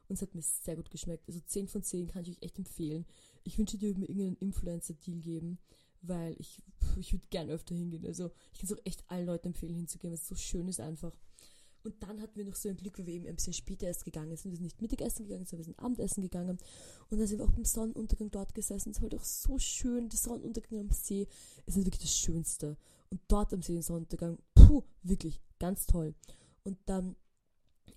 Und 0.08 0.16
es 0.16 0.22
hat 0.22 0.34
mir 0.34 0.42
sehr 0.42 0.76
gut 0.76 0.90
geschmeckt. 0.90 1.26
Also 1.28 1.40
10 1.40 1.68
von 1.68 1.82
10 1.82 2.08
kann 2.08 2.22
ich 2.22 2.30
euch 2.30 2.42
echt 2.42 2.58
empfehlen. 2.58 3.06
Ich 3.44 3.58
wünsche 3.58 3.78
dir 3.78 3.96
mir 3.96 4.08
irgendeinen 4.08 4.36
Influencer-Deal 4.36 5.20
geben, 5.20 5.58
weil 6.02 6.34
ich, 6.38 6.62
ich 6.98 7.12
würde 7.12 7.24
gern 7.30 7.48
öfter 7.48 7.74
hingehen. 7.74 8.04
Also 8.04 8.30
ich 8.52 8.58
kann 8.58 8.70
es 8.70 8.72
auch 8.72 8.84
echt 8.84 9.08
allen 9.08 9.26
Leuten 9.26 9.48
empfehlen, 9.48 9.74
hinzugehen, 9.74 10.10
weil 10.10 10.18
es 10.18 10.28
so 10.28 10.34
schön 10.34 10.68
ist 10.68 10.80
einfach. 10.80 11.16
Und 11.84 12.02
dann 12.02 12.20
hatten 12.20 12.36
wir 12.36 12.44
noch 12.44 12.54
so 12.54 12.68
ein 12.68 12.76
Glück, 12.76 12.98
weil 12.98 13.06
wir 13.06 13.14
eben 13.14 13.26
ein 13.26 13.36
bisschen 13.36 13.52
später 13.52 13.86
erst 13.86 14.04
gegangen 14.04 14.36
sind. 14.36 14.52
Wir 14.52 14.56
sind 14.56 14.64
nicht 14.64 14.80
Mittagessen 14.80 15.24
gegangen, 15.24 15.46
sondern 15.46 15.66
wir 15.66 15.72
sind 15.72 15.78
Abendessen 15.78 16.22
gegangen. 16.22 16.58
Und 17.10 17.18
dann 17.18 17.26
sind 17.26 17.38
wir 17.38 17.46
auch 17.46 17.52
beim 17.52 17.64
Sonnenuntergang 17.64 18.30
dort 18.30 18.54
gesessen. 18.54 18.90
Es 18.90 19.02
war 19.02 19.08
doch 19.08 19.24
so 19.24 19.58
schön. 19.58 20.08
Der 20.08 20.18
Sonnenuntergang 20.18 20.80
am 20.80 20.90
See 20.90 21.26
ist 21.66 21.76
halt 21.76 21.86
wirklich 21.86 22.02
das 22.02 22.16
Schönste. 22.16 22.76
Und 23.10 23.20
dort 23.28 23.52
am 23.52 23.62
See 23.62 23.74
den 23.74 23.82
Sonnenuntergang, 23.82 24.38
puh, 24.54 24.82
wirklich, 25.02 25.40
ganz 25.58 25.86
toll. 25.86 26.14
Und 26.64 26.78
dann 26.86 27.16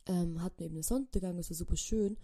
ähm, 0.08 0.42
hatten 0.42 0.60
wir 0.60 0.66
eben 0.66 0.76
den 0.76 0.84
Sonnenuntergang, 0.84 1.38
das 1.38 1.50
war 1.50 1.56
super 1.56 1.78
schön. 1.78 2.18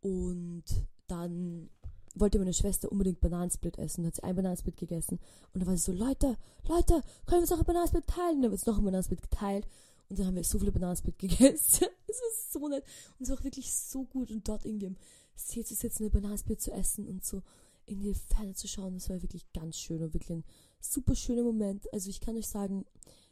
Und 0.00 0.64
dann 1.06 1.70
wollte 2.14 2.38
meine 2.38 2.54
Schwester 2.54 2.90
unbedingt 2.90 3.20
Bananensplit 3.20 3.78
essen, 3.78 4.02
dann 4.02 4.08
hat 4.08 4.16
sie 4.16 4.22
ein 4.24 4.36
Bananensplit 4.36 4.76
gegessen. 4.76 5.18
Und 5.52 5.60
dann 5.60 5.66
war 5.66 5.76
sie 5.76 5.82
so, 5.82 5.92
Leute, 5.92 6.36
Leute, 6.68 7.02
können 7.26 7.38
wir 7.38 7.40
uns 7.42 7.52
auch 7.52 7.58
ein 7.58 7.64
Bananensplit 7.64 8.06
teilen? 8.06 8.36
Und 8.36 8.42
dann 8.42 8.44
haben 8.44 8.50
wir 8.50 8.52
uns 8.52 8.66
noch 8.66 8.78
ein 8.78 8.84
Bananensplit 8.84 9.22
geteilt. 9.22 9.66
Und 10.08 10.18
dann 10.18 10.26
haben 10.26 10.36
wir 10.36 10.44
so 10.44 10.58
viele 10.58 10.72
Bananensplit 10.72 11.18
gegessen. 11.18 11.86
es 12.06 12.20
war 12.20 12.60
so 12.60 12.68
nett. 12.68 12.84
Und 13.18 13.24
es 13.24 13.30
war 13.30 13.38
auch 13.38 13.44
wirklich 13.44 13.74
so 13.74 14.04
gut. 14.04 14.30
Und 14.30 14.48
dort 14.48 14.64
irgendwie 14.64 14.86
im 14.86 14.96
See 15.34 15.64
zu 15.64 15.74
sitzen, 15.74 16.04
eine 16.04 16.10
Bananensplit 16.10 16.60
zu 16.60 16.72
essen 16.72 17.06
und 17.06 17.24
so 17.24 17.42
in 17.86 18.00
die 18.00 18.14
Ferne 18.14 18.54
zu 18.54 18.66
schauen, 18.66 18.94
das 18.94 19.08
war 19.08 19.22
wirklich 19.22 19.46
ganz 19.52 19.78
schön 19.78 20.02
und 20.02 20.12
wirklich 20.12 20.32
ein 20.32 20.44
super 20.80 21.14
schöner 21.14 21.44
Moment. 21.44 21.92
Also 21.92 22.10
ich 22.10 22.20
kann 22.20 22.36
euch 22.36 22.48
sagen, 22.48 22.84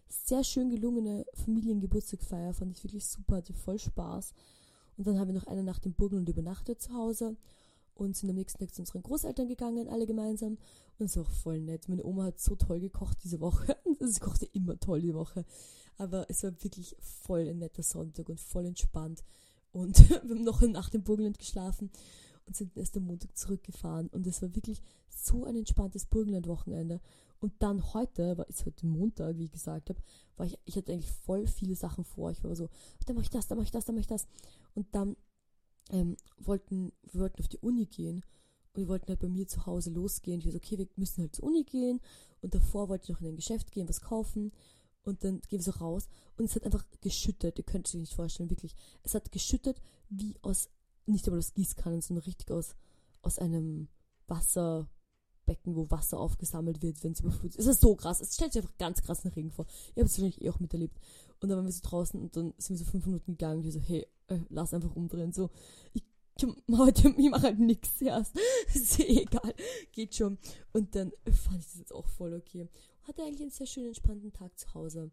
sehr 0.08 0.44
schön 0.44 0.70
gelungene 0.70 1.26
Familiengeburtstagfeier, 1.34 2.54
fand 2.54 2.76
ich 2.76 2.84
wirklich 2.84 3.06
super, 3.06 3.36
hatte 3.36 3.52
voll 3.52 3.78
Spaß. 3.78 4.32
Und 4.96 5.06
dann 5.06 5.18
haben 5.18 5.28
wir 5.28 5.34
noch 5.34 5.48
eine 5.48 5.64
Nacht 5.64 5.84
im 5.86 5.94
Burgenland 5.94 6.28
übernachtet 6.28 6.80
zu 6.80 6.94
Hause 6.94 7.36
und 7.94 8.16
sind 8.16 8.30
am 8.30 8.36
nächsten 8.36 8.58
Tag 8.58 8.74
zu 8.74 8.82
unseren 8.82 9.02
Großeltern 9.02 9.48
gegangen, 9.48 9.88
alle 9.88 10.06
gemeinsam. 10.06 10.58
Und 10.98 11.06
es 11.06 11.16
war 11.16 11.24
auch 11.24 11.30
voll 11.30 11.60
nett. 11.60 11.88
Meine 11.88 12.04
Oma 12.04 12.24
hat 12.24 12.40
so 12.40 12.56
toll 12.56 12.80
gekocht 12.80 13.18
diese 13.24 13.40
Woche. 13.40 13.76
Sie 14.00 14.20
kochte 14.20 14.46
immer 14.46 14.78
toll 14.78 15.00
die 15.00 15.14
Woche. 15.14 15.44
Aber 15.96 16.26
es 16.28 16.42
war 16.42 16.52
wirklich 16.62 16.96
voll 16.98 17.48
ein 17.48 17.58
netter 17.58 17.82
Sonntag 17.82 18.28
und 18.28 18.40
voll 18.40 18.66
entspannt. 18.66 19.24
Und 19.72 20.08
wir 20.10 20.20
haben 20.20 20.44
noch 20.44 20.62
eine 20.62 20.72
Nacht 20.72 20.94
im 20.94 21.04
Burgenland 21.04 21.38
geschlafen 21.38 21.90
und 22.46 22.56
sind 22.56 22.76
erst 22.76 22.96
am 22.96 23.04
Montag 23.04 23.36
zurückgefahren. 23.36 24.08
Und 24.08 24.26
es 24.26 24.42
war 24.42 24.54
wirklich 24.54 24.82
so 25.08 25.44
ein 25.44 25.56
entspanntes 25.56 26.06
Burgenland-Wochenende. 26.06 27.00
Und 27.40 27.52
dann 27.58 27.92
heute, 27.92 28.38
war 28.38 28.46
es 28.48 28.64
heute 28.64 28.86
Montag, 28.86 29.36
wie 29.36 29.44
ich 29.44 29.52
gesagt 29.52 29.90
habe, 29.90 30.00
war 30.36 30.46
ich, 30.46 30.58
ich 30.64 30.76
hatte 30.76 30.92
eigentlich 30.92 31.10
voll 31.10 31.46
viele 31.46 31.74
Sachen 31.74 32.04
vor. 32.04 32.30
Ich 32.30 32.42
war 32.42 32.54
so, 32.56 32.68
da 33.06 33.12
mache 33.12 33.24
ich 33.24 33.30
das, 33.30 33.46
da 33.46 33.54
mache 33.54 33.64
ich 33.64 33.70
das, 33.70 33.84
da 33.84 33.92
mache 33.92 34.00
ich 34.00 34.06
das. 34.06 34.26
Und 34.74 34.86
dann 34.94 35.16
ähm, 35.90 36.16
wollten, 36.38 36.92
wir 37.12 37.20
wollten 37.20 37.40
auf 37.40 37.48
die 37.48 37.58
Uni 37.58 37.86
gehen 37.86 38.24
und 38.72 38.82
wir 38.82 38.88
wollten 38.88 39.08
halt 39.08 39.20
bei 39.20 39.28
mir 39.28 39.46
zu 39.46 39.66
Hause 39.66 39.90
losgehen. 39.90 40.40
Ich 40.40 40.46
war 40.46 40.52
so, 40.52 40.58
okay, 40.58 40.78
wir 40.78 40.88
müssen 40.96 41.22
halt 41.22 41.34
zur 41.34 41.44
Uni 41.44 41.64
gehen. 41.64 42.00
Und 42.40 42.54
davor 42.54 42.88
wollte 42.88 43.04
ich 43.04 43.10
noch 43.10 43.20
in 43.20 43.28
ein 43.28 43.36
Geschäft 43.36 43.70
gehen, 43.70 43.88
was 43.88 44.00
kaufen. 44.00 44.52
Und 45.04 45.22
dann 45.22 45.40
gehen 45.42 45.58
wir 45.58 45.62
so 45.62 45.72
raus 45.72 46.08
und 46.36 46.46
es 46.46 46.54
hat 46.56 46.64
einfach 46.64 46.84
geschüttet. 47.02 47.58
Ihr 47.58 47.64
könnt 47.64 47.86
es 47.86 47.94
euch 47.94 48.00
nicht 48.00 48.14
vorstellen, 48.14 48.50
wirklich. 48.50 48.74
Es 49.02 49.14
hat 49.14 49.30
geschüttet 49.32 49.80
wie 50.08 50.36
aus, 50.42 50.70
nicht 51.06 51.26
einmal 51.26 51.40
aus 51.40 51.52
Gießkannen, 51.52 52.00
sondern 52.00 52.24
richtig 52.24 52.50
aus, 52.50 52.74
aus 53.20 53.38
einem 53.38 53.88
Wasserbecken, 54.28 55.76
wo 55.76 55.90
Wasser 55.90 56.18
aufgesammelt 56.18 56.80
wird, 56.82 57.04
wenn 57.04 57.12
es 57.12 57.20
überflutet. 57.20 57.60
Es 57.60 57.66
ist 57.66 57.82
so 57.82 57.94
krass. 57.94 58.22
Es 58.22 58.34
stellt 58.34 58.54
sich 58.54 58.62
einfach 58.62 58.78
ganz 58.78 59.02
krass 59.02 59.24
nach 59.24 59.36
Regen 59.36 59.50
vor. 59.50 59.66
Ihr 59.94 60.02
habt 60.02 60.10
es 60.10 60.18
wahrscheinlich 60.18 60.40
eh 60.40 60.48
auch 60.48 60.60
miterlebt. 60.60 60.98
Und 61.40 61.50
dann 61.50 61.58
waren 61.58 61.66
wir 61.66 61.72
so 61.72 61.82
draußen 61.82 62.18
und 62.18 62.34
dann 62.34 62.54
sind 62.56 62.78
wir 62.78 62.84
so 62.84 62.90
fünf 62.90 63.04
Minuten 63.04 63.32
gegangen 63.32 63.58
und 63.58 63.64
wir 63.64 63.72
so, 63.72 63.80
hey, 63.80 64.06
äh, 64.28 64.38
lass 64.48 64.74
einfach 64.74 64.94
umdrehen. 64.96 65.32
So, 65.32 65.50
ich, 65.92 66.04
heute, 66.76 67.14
ich 67.16 67.30
mache 67.30 67.44
halt 67.44 67.58
nichts 67.58 68.00
erst. 68.00 68.36
ist 68.74 69.00
eh 69.00 69.22
egal. 69.22 69.54
Geht 69.92 70.14
schon. 70.14 70.38
Und 70.72 70.94
dann 70.94 71.12
fand 71.24 71.60
ich 71.60 71.66
das 71.66 71.78
jetzt 71.78 71.94
auch 71.94 72.08
voll 72.08 72.34
okay 72.34 72.68
hatte 73.06 73.22
eigentlich 73.22 73.42
einen 73.42 73.50
sehr 73.50 73.66
schönen, 73.66 73.88
entspannten 73.88 74.32
Tag 74.32 74.58
zu 74.58 74.72
Hause. 74.74 75.10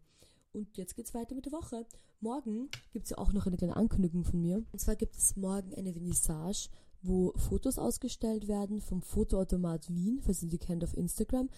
Und 0.52 0.76
jetzt 0.76 0.96
geht's 0.96 1.14
weiter 1.14 1.34
mit 1.34 1.46
der 1.46 1.52
Woche. 1.52 1.86
Morgen 2.20 2.68
gibt's 2.92 3.10
ja 3.10 3.18
auch 3.18 3.32
noch 3.32 3.46
eine 3.46 3.56
kleine 3.56 3.76
Ankündigung 3.76 4.24
von 4.24 4.40
mir. 4.40 4.62
Und 4.72 4.78
zwar 4.80 4.96
gibt 4.96 5.16
es 5.16 5.36
morgen 5.36 5.74
eine 5.74 5.92
Vernissage, 5.92 6.68
wo 7.02 7.32
Fotos 7.36 7.78
ausgestellt 7.78 8.48
werden 8.48 8.80
vom 8.80 9.02
Fotoautomat 9.02 9.92
Wien, 9.94 10.20
falls 10.22 10.42
ihr 10.42 10.48
die 10.48 10.58
kennt 10.58 10.84
auf 10.84 10.96
Instagram. 10.96 11.48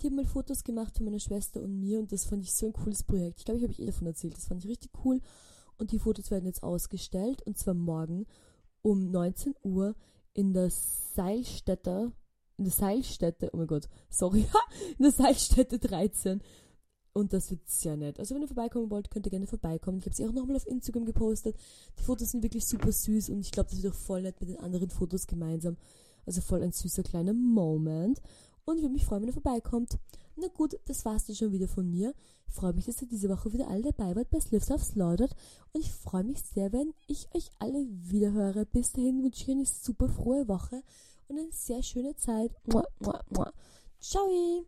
Die 0.00 0.06
haben 0.06 0.16
mal 0.16 0.26
Fotos 0.26 0.64
gemacht 0.64 0.96
von 0.96 1.04
meiner 1.04 1.20
Schwester 1.20 1.62
und 1.62 1.78
mir 1.78 1.98
und 1.98 2.12
das 2.12 2.24
fand 2.24 2.44
ich 2.44 2.52
so 2.52 2.66
ein 2.66 2.72
cooles 2.72 3.02
Projekt. 3.02 3.38
Ich 3.38 3.44
glaube, 3.44 3.58
ich 3.58 3.64
habe 3.64 3.82
eh 3.82 3.86
davon 3.86 4.06
erzählt. 4.06 4.36
Das 4.36 4.46
fand 4.46 4.64
ich 4.64 4.70
richtig 4.70 4.90
cool. 5.04 5.20
Und 5.78 5.92
die 5.92 5.98
Fotos 5.98 6.30
werden 6.30 6.46
jetzt 6.46 6.62
ausgestellt 6.62 7.42
und 7.42 7.58
zwar 7.58 7.74
morgen 7.74 8.26
um 8.82 9.10
19 9.10 9.54
Uhr 9.62 9.94
in 10.34 10.52
der 10.52 10.70
Seilstätter 10.70 12.12
in 12.62 12.64
der 12.64 12.72
Seilstätte, 12.72 13.50
oh 13.52 13.56
mein 13.56 13.66
Gott, 13.66 13.88
sorry, 14.08 14.46
in 14.98 15.02
der 15.02 15.12
Seilstätte 15.12 15.78
13. 15.78 16.40
Und 17.14 17.32
das 17.32 17.50
wird 17.50 17.68
sehr 17.68 17.96
nett. 17.96 18.18
Also 18.18 18.34
wenn 18.34 18.42
ihr 18.42 18.48
vorbeikommen 18.48 18.90
wollt, 18.90 19.10
könnt 19.10 19.26
ihr 19.26 19.30
gerne 19.30 19.46
vorbeikommen. 19.46 19.98
Ich 19.98 20.06
habe 20.06 20.14
sie 20.14 20.26
auch 20.26 20.32
nochmal 20.32 20.56
auf 20.56 20.66
Instagram 20.66 21.04
gepostet. 21.04 21.56
Die 21.98 22.02
Fotos 22.02 22.30
sind 22.30 22.42
wirklich 22.42 22.66
super 22.66 22.90
süß 22.90 23.28
und 23.30 23.40
ich 23.40 23.50
glaube, 23.50 23.68
das 23.70 23.82
wird 23.82 23.92
auch 23.92 23.98
voll 23.98 24.22
nett 24.22 24.40
mit 24.40 24.48
den 24.48 24.60
anderen 24.60 24.88
Fotos 24.88 25.26
gemeinsam. 25.26 25.76
Also 26.24 26.40
voll 26.40 26.62
ein 26.62 26.72
süßer 26.72 27.02
kleiner 27.02 27.34
Moment. 27.34 28.22
Und 28.64 28.76
ich 28.76 28.82
würde 28.82 28.94
mich 28.94 29.04
freuen, 29.04 29.22
wenn 29.22 29.28
ihr 29.28 29.34
vorbeikommt. 29.34 29.98
Na 30.42 30.48
gut, 30.48 30.76
das 30.86 31.04
war's 31.04 31.26
dann 31.26 31.36
schon 31.36 31.52
wieder 31.52 31.68
von 31.68 31.88
mir. 31.88 32.14
Ich 32.48 32.54
freue 32.54 32.72
mich, 32.72 32.86
dass 32.86 33.00
ihr 33.00 33.06
diese 33.06 33.28
Woche 33.28 33.52
wieder 33.52 33.68
alle 33.68 33.82
dabei 33.82 34.16
wart 34.16 34.28
bei 34.28 34.40
Slips 34.40 34.72
aufs 34.72 34.96
Laudert. 34.96 35.36
Und 35.72 35.82
ich 35.82 35.92
freue 35.92 36.24
mich 36.24 36.42
sehr, 36.42 36.72
wenn 36.72 36.92
ich 37.06 37.32
euch 37.32 37.48
alle 37.60 37.86
wieder 37.88 38.32
höre. 38.32 38.64
Bis 38.64 38.90
dahin 38.90 39.22
wünsche 39.22 39.42
ich 39.42 39.48
euch 39.48 39.54
eine 39.54 39.66
super 39.66 40.08
frohe 40.08 40.48
Woche 40.48 40.82
und 41.28 41.38
eine 41.38 41.52
sehr 41.52 41.84
schöne 41.84 42.16
Zeit. 42.16 42.50
Mua, 42.66 42.84
mua, 42.98 43.22
mua. 43.30 43.52
Ciao! 44.00 44.66